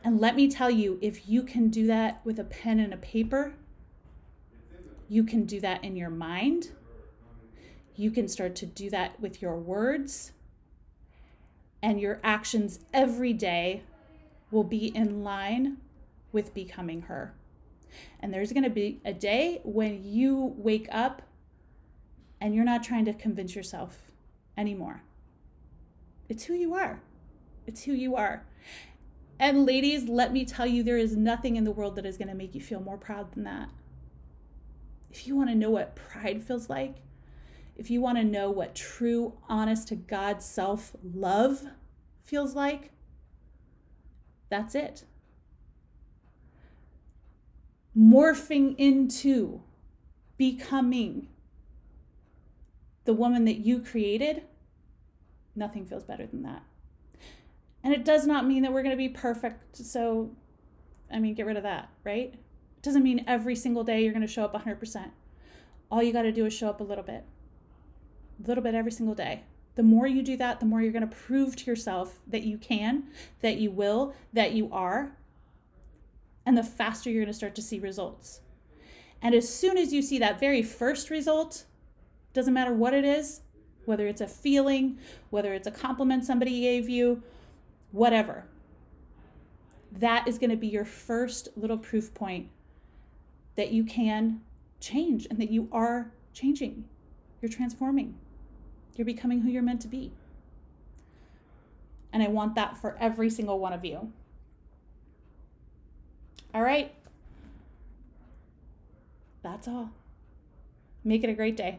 And 0.05 0.21
let 0.21 0.37
me 0.37 0.49
tell 0.49 0.71
you, 0.71 0.99
if 1.01 1.29
you 1.29 1.43
can 1.43 1.71
do 1.71 1.87
that 1.87 2.21
with 2.25 2.39
a 2.39 2.45
pen 2.45 2.79
and 2.79 2.95
a 2.95 2.99
paper, 2.99 3.55
you 5.09 5.25
can 5.25 5.45
do 5.45 5.61
that 5.61 5.83
in 5.83 5.97
your 5.97 6.11
mind. 6.11 6.71
You 7.97 8.11
can 8.11 8.29
start 8.29 8.55
to 8.57 8.67
do 8.67 8.91
that 8.91 9.21
with 9.21 9.43
your 9.43 9.57
words. 9.57 10.33
And 11.83 12.01
your 12.01 12.21
actions 12.23 12.81
every 12.93 13.33
day 13.33 13.83
will 14.51 14.65
be 14.65 14.87
in 14.87 15.25
line 15.25 15.79
with 16.33 16.55
becoming 16.55 17.03
her. 17.03 17.35
And 18.21 18.33
there's 18.33 18.53
going 18.53 18.65
to 18.65 18.71
be 18.71 19.01
a 19.05 19.13
day 19.13 19.61
when 19.65 20.05
you 20.05 20.55
wake 20.57 20.89
up 20.91 21.23
and 22.41 22.55
you're 22.55 22.65
not 22.65 22.83
trying 22.83 23.05
to 23.07 23.13
convince 23.13 23.55
yourself 23.55 24.11
anymore. 24.57 25.03
It's 26.29 26.45
who 26.45 26.55
you 26.55 26.75
are. 26.75 27.01
It's 27.67 27.85
who 27.85 27.93
you 27.93 28.17
are. 28.17 28.45
And 29.41 29.67
ladies, 29.67 30.09
let 30.09 30.33
me 30.33 30.45
tell 30.45 30.67
you, 30.67 30.83
there 30.83 30.99
is 30.99 31.17
nothing 31.17 31.57
in 31.57 31.65
the 31.65 31.71
world 31.71 31.97
that 31.97 32.07
is 32.07 32.17
going 32.17 32.29
to 32.29 32.35
make 32.35 32.55
you 32.55 32.61
feel 32.61 32.81
more 32.81 32.99
proud 32.99 33.33
than 33.33 33.45
that. 33.45 33.69
If 35.11 35.27
you 35.27 35.37
want 35.37 35.49
to 35.51 35.55
know 35.55 35.71
what 35.71 35.95
pride 35.97 36.43
feels 36.43 36.69
like, 36.69 36.97
if 37.77 37.91
you 37.91 38.01
want 38.01 38.19
to 38.19 38.25
know 38.25 38.51
what 38.51 38.75
true, 38.75 39.35
honest 39.49 39.89
to 39.89 39.97
God 39.97 40.43
self 40.43 40.97
love 41.03 41.63
feels 42.25 42.55
like, 42.55 42.91
that's 44.51 44.75
it. 44.75 45.05
Morphing 47.97 48.75
into 48.77 49.63
becoming 50.37 51.29
the 53.05 53.15
woman 53.15 53.45
that 53.45 53.59
you 53.59 53.81
created, 53.81 54.43
nothing 55.55 55.87
feels 55.87 56.05
better 56.05 56.27
than 56.27 56.43
that. 56.43 56.63
And 57.89 57.97
it 57.97 58.05
does 58.05 58.27
not 58.27 58.47
mean 58.47 58.65
that 58.65 58.73
we're 58.75 58.83
going 58.83 58.91
to 58.91 58.99
be 58.99 59.09
perfect. 59.09 59.79
So, 59.79 60.29
I 61.11 61.19
mean, 61.21 61.33
get 61.33 61.47
rid 61.47 61.57
of 61.57 61.63
that, 61.63 61.89
right? 62.05 62.35
It 62.35 62.83
doesn't 62.83 63.03
mean 63.03 63.25
every 63.27 63.57
single 63.57 63.83
day 63.83 64.03
you're 64.03 64.13
going 64.13 64.27
to 64.27 64.31
show 64.31 64.45
up 64.45 64.53
100%. 64.53 65.13
All 65.91 66.03
you 66.03 66.13
got 66.13 66.21
to 66.21 66.31
do 66.31 66.45
is 66.45 66.53
show 66.53 66.69
up 66.69 66.83
a 66.83 66.85
little 66.85 67.03
bit, 67.03 67.25
a 68.45 68.47
little 68.47 68.63
bit 68.63 68.75
every 68.75 68.93
single 68.93 69.15
day. 69.15 69.45
The 69.77 69.83
more 69.83 70.07
you 70.07 70.21
do 70.21 70.37
that, 70.37 70.61
the 70.61 70.67
more 70.67 70.83
you're 70.83 70.93
going 70.93 71.09
to 71.09 71.17
prove 71.17 71.57
to 71.57 71.65
yourself 71.65 72.19
that 72.27 72.43
you 72.43 72.59
can, 72.59 73.05
that 73.41 73.57
you 73.57 73.71
will, 73.71 74.15
that 74.35 74.53
you 74.53 74.69
are. 74.71 75.17
And 76.45 76.59
the 76.59 76.63
faster 76.63 77.09
you're 77.09 77.23
going 77.23 77.33
to 77.33 77.39
start 77.39 77.55
to 77.55 77.63
see 77.63 77.79
results. 77.79 78.43
And 79.23 79.35
as 79.35 79.49
soon 79.49 79.79
as 79.79 79.95
you 79.95 80.03
see 80.03 80.19
that 80.19 80.39
very 80.39 80.63
first 80.63 81.09
result, 81.09 81.65
doesn't 82.35 82.53
matter 82.53 82.75
what 82.75 82.93
it 82.93 83.07
is, 83.07 83.41
whether 83.87 84.07
it's 84.07 84.21
a 84.21 84.29
feeling, 84.29 84.99
whether 85.31 85.55
it's 85.55 85.67
a 85.67 85.71
compliment 85.71 86.27
somebody 86.27 86.61
gave 86.61 86.91
you, 86.91 87.23
whatever. 87.93 88.45
That 89.91 90.29
is 90.29 90.39
going 90.39 90.51
to 90.51 90.57
be 90.57 90.69
your 90.69 90.85
first 90.85 91.49
little 91.57 91.79
proof 91.79 92.13
point 92.15 92.49
that 93.57 93.73
you 93.73 93.85
can 93.85 94.41
change 94.81 95.27
and 95.31 95.39
that 95.41 95.51
you 95.51 95.69
are 95.73 96.13
changing. 96.33 96.85
You're 97.41 97.51
transforming. 97.51 98.15
You're 98.97 99.05
becoming 99.05 99.41
who 99.41 99.51
you're 99.51 99.63
meant 99.63 99.81
to 99.83 99.89
be. 99.89 100.13
And 102.13 102.23
I 102.23 102.29
want 102.29 102.55
that 102.55 102.77
for 102.77 102.97
every 102.99 103.31
single 103.31 103.59
one 103.59 103.73
of 103.73 103.85
you. 103.85 104.13
All 106.55 106.63
right. 106.63 106.95
That's 109.43 109.69
all. 109.69 109.91
Make 111.05 111.23
it 111.23 111.31
a 111.31 111.35
great 111.35 111.57
day. 111.57 111.79